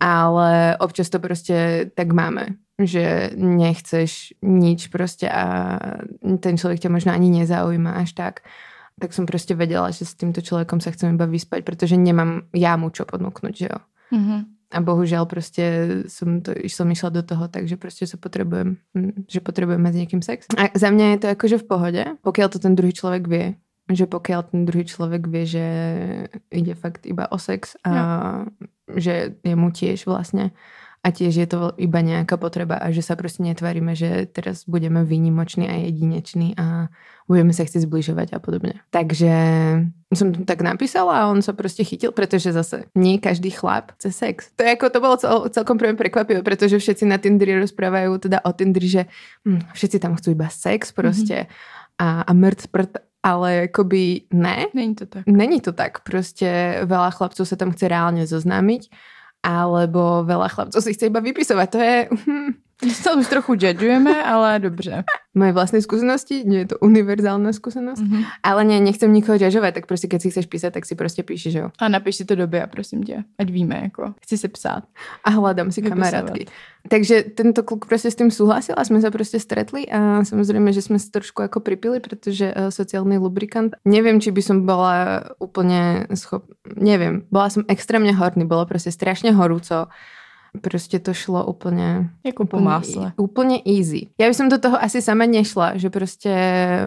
ale 0.00 0.80
občas 0.80 1.12
to 1.12 1.20
proste 1.20 1.92
tak 1.92 2.08
máme, 2.16 2.56
že 2.80 3.36
nechceš 3.36 4.32
nič 4.40 4.88
proste 4.88 5.28
a 5.28 5.76
ten 6.40 6.56
človek 6.56 6.80
ťa 6.80 6.90
možno 6.90 7.12
ani 7.12 7.28
nezaujíma 7.28 8.00
až 8.00 8.16
tak. 8.16 8.34
Tak 8.96 9.12
som 9.12 9.28
proste 9.28 9.52
vedela, 9.52 9.92
že 9.92 10.08
s 10.08 10.16
týmto 10.16 10.40
človekom 10.40 10.80
sa 10.80 10.92
chcem 10.92 11.12
iba 11.16 11.28
vyspať, 11.28 11.64
pretože 11.64 12.00
nemám 12.00 12.48
ja 12.56 12.80
mu 12.80 12.88
čo 12.88 13.04
ponúknuť, 13.04 13.54
že 13.54 13.66
jo. 13.68 13.78
Mhm. 14.16 14.36
A 14.70 14.78
bohužiaľ 14.78 15.26
proste 15.26 15.64
som, 16.06 16.46
to, 16.46 16.54
som 16.70 16.86
išla 16.86 17.10
do 17.10 17.26
toho, 17.26 17.50
takže 17.50 17.74
proste 17.74 18.06
sa 18.06 18.14
potrebujem, 18.14 18.78
mm, 18.94 19.26
že 19.26 19.42
potrebujem 19.42 19.82
mať 19.82 19.92
s 19.92 19.98
niekým 19.98 20.22
sex. 20.22 20.46
A 20.54 20.70
za 20.70 20.94
mňa 20.94 21.06
je 21.10 21.18
to 21.18 21.28
akože 21.34 21.56
v 21.58 21.66
pohode, 21.66 22.02
pokiaľ 22.22 22.48
to 22.54 22.62
ten 22.62 22.78
druhý 22.78 22.94
človek 22.94 23.26
vie, 23.26 23.58
že 23.90 24.06
pokiaľ 24.06 24.40
ten 24.54 24.62
druhý 24.64 24.86
človek 24.86 25.26
vie, 25.26 25.44
že 25.46 25.66
ide 26.54 26.78
fakt 26.78 27.04
iba 27.04 27.26
o 27.26 27.38
sex 27.38 27.74
a 27.82 27.92
že 28.86 29.34
je 29.42 29.54
mu 29.58 29.74
tiež 29.74 30.06
vlastne 30.06 30.54
a 31.00 31.08
tiež 31.16 31.32
je 31.32 31.48
to 31.48 31.72
iba 31.80 32.04
nejaká 32.04 32.36
potreba 32.36 32.76
a 32.76 32.92
že 32.92 33.00
sa 33.00 33.16
proste 33.16 33.40
netvárime, 33.40 33.96
že 33.96 34.28
teraz 34.28 34.68
budeme 34.68 35.00
výnimoční 35.00 35.64
a 35.64 35.80
jedineční 35.80 36.52
a 36.60 36.92
budeme 37.24 37.56
sa 37.56 37.64
chcieť 37.64 37.88
zbližovať 37.88 38.36
a 38.36 38.38
podobne. 38.38 38.84
Takže 38.92 39.32
som 40.12 40.28
to 40.36 40.44
tak 40.44 40.60
napísala 40.60 41.24
a 41.24 41.28
on 41.32 41.40
sa 41.40 41.56
proste 41.56 41.88
chytil, 41.88 42.12
pretože 42.12 42.52
zase 42.52 42.84
nie 42.92 43.16
každý 43.16 43.48
chlap 43.48 43.96
chce 43.96 44.12
sex. 44.12 44.36
To 44.60 44.60
je 44.60 44.76
ako, 44.76 44.86
to 44.92 44.98
bolo 45.00 45.16
cel, 45.16 45.36
celkom 45.48 45.80
pre 45.80 45.96
prekvapivé, 45.96 46.44
pretože 46.44 46.76
všetci 46.76 47.08
na 47.08 47.16
Tinderi 47.16 47.56
rozprávajú 47.56 48.20
teda 48.20 48.44
o 48.44 48.52
Tinderi, 48.52 48.88
že 49.00 49.02
hm, 49.48 49.72
všetci 49.72 50.04
tam 50.04 50.20
chcú 50.20 50.36
iba 50.36 50.52
sex 50.52 50.92
proste 50.92 51.48
mm-hmm. 51.48 51.96
a, 52.04 52.28
a 52.28 52.32
mrt 52.36 52.68
ale 53.20 53.68
akoby 53.68 54.26
ne. 54.32 54.66
Není 54.74 54.94
to 54.94 55.06
tak. 55.06 55.24
Není 55.28 55.60
to 55.60 55.72
tak. 55.72 56.00
Proste 56.00 56.80
veľa 56.88 57.12
chlapcov 57.12 57.44
sa 57.44 57.56
tam 57.56 57.72
chce 57.72 57.88
reálne 57.88 58.24
zoznámiť 58.24 58.88
alebo 59.40 60.24
veľa 60.24 60.48
chlapcov 60.52 60.80
si 60.84 60.92
chce 60.92 61.08
iba 61.08 61.20
vypisovať. 61.20 61.68
To 61.72 61.78
je... 61.80 61.96
To 62.80 63.18
už 63.18 63.26
trochu 63.26 63.52
judgujeme, 63.52 64.24
ale 64.24 64.58
dobře. 64.58 65.04
Moje 65.34 65.52
vlastné 65.52 65.78
skúsenosti, 65.82 66.42
nie 66.42 66.58
je 66.58 66.74
to 66.74 66.76
univerzálna 66.82 67.52
skúsenosť, 67.54 68.02
mm-hmm. 68.02 68.22
ale 68.42 68.64
ne, 68.64 68.80
nechcem 68.80 69.12
nikoho 69.12 69.38
judžovať, 69.38 69.74
tak 69.74 69.86
prostě 69.86 70.08
keď 70.08 70.22
si 70.22 70.30
chceš 70.30 70.46
písať, 70.46 70.74
tak 70.74 70.86
si 70.86 70.94
prostě 70.94 71.22
píši, 71.22 71.50
že 71.50 71.58
jo. 71.58 71.68
A 71.78 71.88
napiš 71.88 72.16
si 72.16 72.24
to 72.24 72.34
do 72.34 72.48
a 72.62 72.66
prosím 72.66 73.02
tě, 73.02 73.24
ať 73.38 73.50
víme, 73.50 73.80
jako, 73.82 74.14
chci 74.22 74.38
se 74.38 74.48
psát. 74.48 74.82
A 75.24 75.30
hľadám 75.30 75.70
si 75.70 75.80
Vypisovat. 75.80 76.10
kamarátky. 76.10 76.46
Takže 76.88 77.22
tento 77.22 77.62
kluk 77.62 77.86
prostě 77.86 78.10
s 78.10 78.14
tým 78.14 78.30
súhlasil 78.30 78.74
a 78.78 78.84
sme 78.84 79.00
sa 79.00 79.10
prostě 79.10 79.40
stretli 79.40 79.86
a 79.86 80.24
samozrejme, 80.24 80.72
že 80.72 80.82
sme 80.82 80.98
sa 80.98 81.12
trošku 81.12 81.42
ako 81.42 81.60
pripili, 81.60 82.00
pretože 82.00 82.54
uh, 82.56 82.72
sociálny 82.72 83.18
lubrikant, 83.18 83.76
neviem, 83.84 84.20
či 84.20 84.30
by 84.30 84.42
som 84.42 84.66
bola 84.66 85.22
úplne 85.38 86.08
schop... 86.14 86.48
Neviem, 86.76 87.28
bola 87.30 87.50
som 87.50 87.64
extrémne 87.68 88.12
horný, 88.12 88.44
bolo 88.48 88.66
prostě 88.66 88.90
strašne 88.90 89.32
horúco 89.32 89.88
Prostě 90.60 90.98
to 90.98 91.14
šlo 91.14 91.46
úplně... 91.46 92.10
Jako 92.26 92.44
po 92.44 92.60
másle. 92.60 93.12
Úplně 93.16 93.62
easy. 93.66 94.06
Já 94.18 94.28
bych 94.28 94.48
do 94.50 94.58
toho 94.58 94.82
asi 94.82 95.02
sama 95.02 95.26
nešla, 95.26 95.76
že 95.76 95.90
prostě 95.90 96.36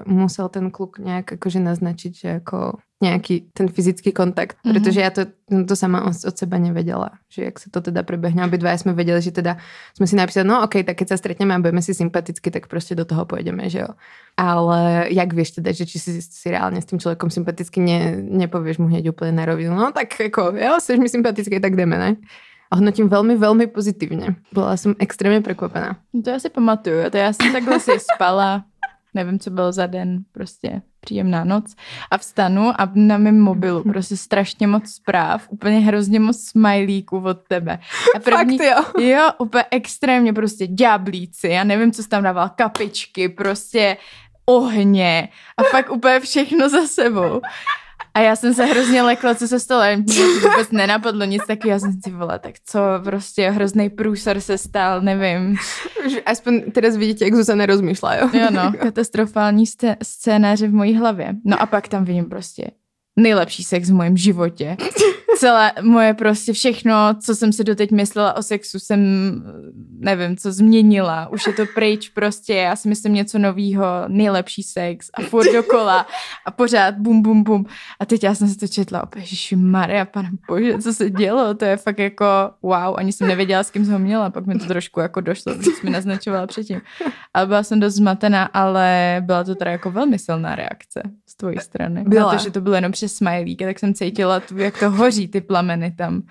musel 0.05 0.49
ten 0.49 0.71
kluk 0.71 0.99
nějak 0.99 1.31
jakože 1.31 1.59
naznačit, 1.59 2.15
že 2.15 2.27
jako 2.27 2.73
nějaký 3.03 3.49
ten 3.53 3.67
fyzický 3.67 4.11
kontakt, 4.11 4.57
mm-hmm. 4.65 4.73
protože 4.73 5.01
já 5.01 5.09
to, 5.09 5.21
to 5.67 5.75
sama 5.75 6.05
od 6.27 6.37
seba 6.37 6.57
nevedela, 6.57 7.09
že 7.29 7.43
jak 7.43 7.59
se 7.59 7.69
to 7.69 7.81
teda 7.81 8.03
prebehne. 8.03 8.45
Obidva 8.45 8.77
jsme 8.77 8.93
věděli, 8.93 9.21
že 9.21 9.31
teda 9.31 9.57
jsme 9.97 10.07
si 10.07 10.15
napísali, 10.15 10.47
no 10.47 10.63
ok, 10.63 10.73
tak 10.85 10.97
keď 10.97 11.07
se 11.07 11.17
stretneme 11.17 11.55
a 11.55 11.59
budeme 11.59 11.81
si 11.81 11.93
sympaticky, 11.93 12.51
tak 12.51 12.67
prostě 12.67 12.95
do 12.95 13.05
toho 13.05 13.25
pojedeme, 13.25 13.69
že 13.69 13.79
jo. 13.79 13.87
Ale 14.37 15.05
jak 15.09 15.33
víš 15.33 15.51
teda, 15.51 15.71
že 15.71 15.85
či 15.85 15.99
si, 15.99 16.21
si 16.21 16.51
reálně 16.51 16.81
s 16.81 16.85
tím 16.85 16.99
člověkem 16.99 17.29
sympaticky 17.29 17.79
ne, 17.79 18.17
nepověš 18.21 18.77
mu 18.77 18.87
hneď 18.87 19.09
úplně 19.09 19.31
na 19.31 19.45
rovinu, 19.45 19.75
no 19.75 19.91
tak 19.91 20.19
jako, 20.19 20.41
jo, 20.41 20.77
jsi 20.79 20.97
mi 20.97 21.09
sympatický, 21.09 21.59
tak 21.59 21.75
jdeme, 21.75 21.97
ne? 21.97 22.15
A 22.73 22.75
hodnotím 22.75 23.09
velmi, 23.09 23.35
velmi 23.35 23.67
pozitivně. 23.67 24.35
Byla 24.53 24.77
jsem 24.77 24.95
extrémně 24.99 25.41
překvapená. 25.41 25.97
To 26.23 26.29
já 26.29 26.39
si 26.39 26.49
pamatuju. 26.49 27.09
To 27.09 27.17
já 27.17 27.33
jsem 27.33 27.53
takhle 27.53 27.79
si 27.79 27.91
spala, 28.13 28.63
nevím, 29.13 29.39
co 29.39 29.49
bylo 29.49 29.71
za 29.71 29.85
den, 29.87 30.23
prostě 30.31 30.81
příjemná 30.99 31.43
noc 31.43 31.75
a 32.11 32.17
vstanu 32.17 32.81
a 32.81 32.91
na 32.95 33.17
mém 33.17 33.39
mobilu 33.39 33.83
prostě 33.83 34.17
strašně 34.17 34.67
moc 34.67 34.89
zpráv, 34.89 35.47
úplně 35.49 35.79
hrozně 35.79 36.19
moc 36.19 36.43
smajlíků 36.43 37.17
od 37.17 37.37
tebe. 37.47 37.79
A 38.15 38.19
první, 38.19 38.57
Fakt 38.57 38.67
jo? 38.67 39.03
Jo, 39.03 39.29
úplně 39.37 39.65
extrémně 39.71 40.33
prostě 40.33 40.67
ďáblíci, 40.67 41.47
já 41.47 41.63
nevím, 41.63 41.91
co 41.91 42.03
jsi 42.03 42.09
tam 42.09 42.23
dával, 42.23 42.49
kapičky, 42.55 43.29
prostě 43.29 43.97
ohně 44.45 45.29
a 45.57 45.63
fakt 45.63 45.91
úplně 45.91 46.19
všechno 46.19 46.69
za 46.69 46.87
sebou. 46.87 47.41
A 48.15 48.19
já 48.19 48.35
jsem 48.35 48.53
se 48.53 48.65
hrozně 48.65 49.01
lekla, 49.01 49.35
co 49.35 49.47
se 49.47 49.59
stalo. 49.59 49.97
Vůbec 50.41 50.71
nenapadlo 50.71 51.25
nic 51.25 51.45
taky. 51.47 51.69
Já 51.69 51.79
jsem 51.79 51.93
si 52.03 52.11
volala, 52.11 52.39
tak 52.39 52.55
co, 52.65 52.79
prostě 53.03 53.49
hrozný 53.49 53.89
průsor 53.89 54.39
se 54.39 54.57
stal, 54.57 55.01
nevím. 55.01 55.57
Aspoň 56.25 56.71
teraz 56.71 56.97
vidíte, 56.97 57.25
jak 57.25 57.35
Zuzana 57.35 57.65
rozmýšlá, 57.65 58.15
jo? 58.15 58.29
Jo, 58.33 58.47
no, 58.51 58.73
katastrofální 58.79 59.65
scénáře 60.03 60.67
v 60.67 60.73
mojí 60.73 60.95
hlavě. 60.95 61.35
No 61.45 61.61
a 61.61 61.65
pak 61.65 61.87
tam 61.87 62.05
vidím 62.05 62.25
prostě 62.25 62.71
nejlepší 63.15 63.63
sex 63.63 63.89
v 63.89 63.93
mém 63.93 64.17
životě. 64.17 64.77
Celé 65.43 65.71
moje 65.81 66.13
prostě 66.13 66.53
všechno, 66.53 67.15
co 67.19 67.35
jsem 67.35 67.53
si 67.53 67.63
doteď 67.63 67.91
myslela 67.91 68.33
o 68.33 68.43
sexu, 68.43 68.79
jsem, 68.79 68.99
nevím, 69.99 70.37
co 70.37 70.51
změnila. 70.51 71.27
Už 71.27 71.47
je 71.47 71.53
to 71.53 71.63
pryč 71.75 72.09
prostě, 72.09 72.53
já 72.53 72.75
si 72.75 72.89
myslím 72.89 73.13
něco 73.13 73.39
novýho, 73.39 73.85
nejlepší 74.07 74.63
sex 74.63 75.09
a 75.13 75.21
furt 75.21 75.53
dokola 75.53 76.07
a 76.45 76.51
pořád 76.51 76.95
bum, 76.95 77.21
bum, 77.21 77.43
bum. 77.43 77.65
A 77.99 78.05
teď 78.05 78.23
já 78.23 78.35
jsem 78.35 78.47
si 78.47 78.57
to 78.57 78.67
četla, 78.67 79.03
opět, 79.03 79.21
Ježiši 79.21 79.55
Maria, 79.55 80.05
pane 80.05 80.29
bože, 80.47 80.77
co 80.77 80.93
se 80.93 81.09
dělo, 81.09 81.53
to 81.53 81.65
je 81.65 81.77
fakt 81.77 81.99
jako 81.99 82.25
wow, 82.61 82.95
ani 82.95 83.11
jsem 83.11 83.27
nevěděla, 83.27 83.63
s 83.63 83.71
kým 83.71 83.85
jsem 83.85 83.93
ho 83.93 83.99
měla, 83.99 84.29
pak 84.29 84.45
mi 84.45 84.59
to 84.59 84.65
trošku 84.65 84.99
jako 84.99 85.21
došlo, 85.21 85.55
co 85.55 85.71
jsi 85.71 85.85
mi 85.85 85.89
naznačovala 85.89 86.47
předtím. 86.47 86.81
Ale 87.33 87.47
byla 87.47 87.63
jsem 87.63 87.79
dost 87.79 87.93
zmatená, 87.93 88.43
ale 88.43 89.17
byla 89.25 89.43
to 89.43 89.55
teda 89.55 89.71
jako 89.71 89.91
velmi 89.91 90.19
silná 90.19 90.55
reakce 90.55 91.01
z 91.33 91.35
tvojí 91.35 91.57
strany. 91.59 92.03
Byla. 92.07 92.33
Protože 92.33 92.51
to 92.51 92.61
bylo 92.61 92.75
jenom 92.75 92.91
přes 92.91 93.15
smajlík, 93.15 93.59
tak 93.59 93.79
jsem 93.79 93.93
cítila, 93.93 94.41
jak 94.55 94.79
to 94.79 94.91
hoří, 94.91 95.27
ty 95.27 95.41
plameny 95.41 95.91
tam. 95.91 96.21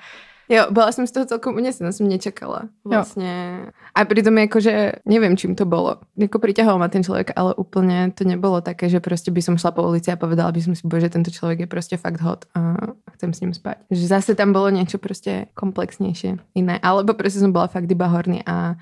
Jo, 0.49 0.67
byla 0.71 0.93
jsem 0.93 1.07
z 1.07 1.11
toho 1.11 1.27
celkom 1.27 1.55
unesená, 1.55 1.93
jsem 1.93 2.09
nečakala. 2.09 2.63
Vlastně. 2.85 3.59
Jo. 3.65 3.71
A 3.95 4.05
přitom 4.05 4.39
jakože, 4.39 4.93
nevím, 5.05 5.37
čím 5.37 5.55
to 5.55 5.65
bylo. 5.65 5.97
Jako 6.17 6.39
priťahoval 6.39 6.79
ma 6.79 6.89
ten 6.89 7.05
člověk, 7.05 7.31
ale 7.37 7.55
úplně 7.55 8.13
to 8.15 8.25
nebylo 8.25 8.61
také, 8.61 8.89
že 8.89 9.01
prostě 9.01 9.31
by 9.31 9.43
som 9.43 9.59
šla 9.59 9.71
po 9.71 9.83
ulici 9.83 10.13
a 10.13 10.17
povedala 10.17 10.53
by 10.53 10.63
som 10.63 10.75
si, 10.75 10.83
bože, 10.85 11.09
tento 11.09 11.31
člověk 11.31 11.61
je 11.61 11.67
prostě 11.67 11.97
fakt 11.97 12.21
hot 12.21 12.45
a 12.55 12.75
chcem 13.13 13.35
s 13.35 13.41
ním 13.41 13.55
spát. 13.55 13.77
Že 13.91 14.07
zase 14.07 14.35
tam 14.35 14.53
bylo 14.53 14.71
něco 14.71 14.99
prostě 14.99 15.47
komplexnější, 15.55 16.37
iné. 16.55 16.79
Alebo 16.83 17.15
prostě 17.15 17.39
jsem 17.39 17.53
byla 17.53 17.67
fakt 17.67 17.91
iba 17.91 18.07
horný 18.07 18.43
a 18.47 18.75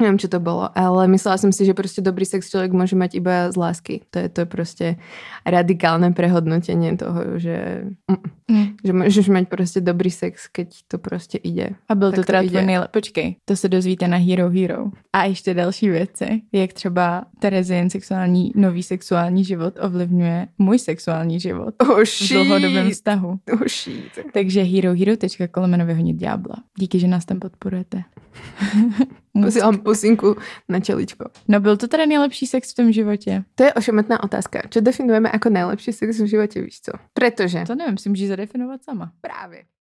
Neviem, 0.00 0.18
čo 0.18 0.26
to 0.26 0.42
bolo, 0.42 0.66
ale 0.74 1.06
myslela 1.06 1.38
som 1.38 1.54
si, 1.54 1.62
že 1.62 1.74
proste 1.74 2.02
dobrý 2.02 2.26
sex 2.26 2.50
človek 2.50 2.74
môže 2.74 2.98
mať 2.98 3.14
iba 3.14 3.46
z 3.50 3.56
lásky. 3.56 3.94
To 4.10 4.18
je 4.18 4.28
to 4.28 4.38
je 4.42 4.48
proste 4.50 4.86
radikálne 5.46 6.10
prehodnotenie 6.10 6.98
toho, 6.98 7.38
že, 7.38 7.86
mm. 8.10 8.82
že 8.82 8.92
môžeš 8.92 9.26
mať 9.30 9.44
proste 9.46 9.78
dobrý 9.78 10.10
sex, 10.10 10.50
keď 10.50 10.68
to 10.88 10.98
prostě 10.98 11.38
ide. 11.38 11.70
A 11.88 11.94
byl 11.94 12.12
to 12.12 12.22
teda 12.22 12.42
tvůj 12.42 12.62
nejlepší. 12.62 12.92
Počkej, 12.92 13.36
to 13.44 13.56
se 13.56 13.68
dozvíte 13.68 14.08
na 14.08 14.16
Hero 14.16 14.50
Hero. 14.50 14.90
A 15.12 15.24
ještě 15.24 15.54
další 15.54 15.88
věci, 15.88 16.42
jak 16.52 16.72
třeba 16.72 17.24
Terezin 17.38 17.90
sexuální, 17.90 18.52
nový 18.54 18.82
sexuální 18.82 19.44
život 19.44 19.74
ovlivňuje 19.80 20.48
můj 20.58 20.78
sexuální 20.78 21.40
život 21.40 21.74
oh, 21.78 22.04
v 22.04 22.28
dlouhodobém 22.28 22.90
vztahu. 22.90 23.38
Oh, 23.52 23.64
shit. 23.68 24.18
Takže 24.32 24.62
herohero.kolomeno 24.62 25.86
vyhonit 25.86 26.16
ďábla. 26.16 26.56
Díky, 26.78 26.98
že 26.98 27.08
nás 27.08 27.24
tam 27.24 27.40
podporujete. 27.40 28.02
Posílám 29.42 29.78
pusinku 29.78 30.36
na 30.68 30.80
čeličko. 30.80 31.24
No 31.48 31.60
byl 31.60 31.76
to 31.76 31.88
teda 31.88 32.06
nejlepší 32.06 32.46
sex 32.46 32.72
v 32.72 32.74
tom 32.74 32.92
životě? 32.92 33.44
To 33.54 33.64
je 33.64 33.72
ošemetná 33.74 34.22
otázka. 34.22 34.62
Co 34.70 34.80
definujeme 34.80 35.30
jako 35.32 35.50
nejlepší 35.50 35.92
sex 35.92 36.20
v 36.20 36.26
životě, 36.26 36.62
víš 36.62 36.80
co? 36.80 36.92
Protože... 37.14 37.64
To 37.66 37.74
nevím, 37.74 37.98
si 37.98 38.08
můžeš 38.08 38.28
zadefinovat 38.28 38.84
sama. 38.84 39.12
Právě. 39.20 39.64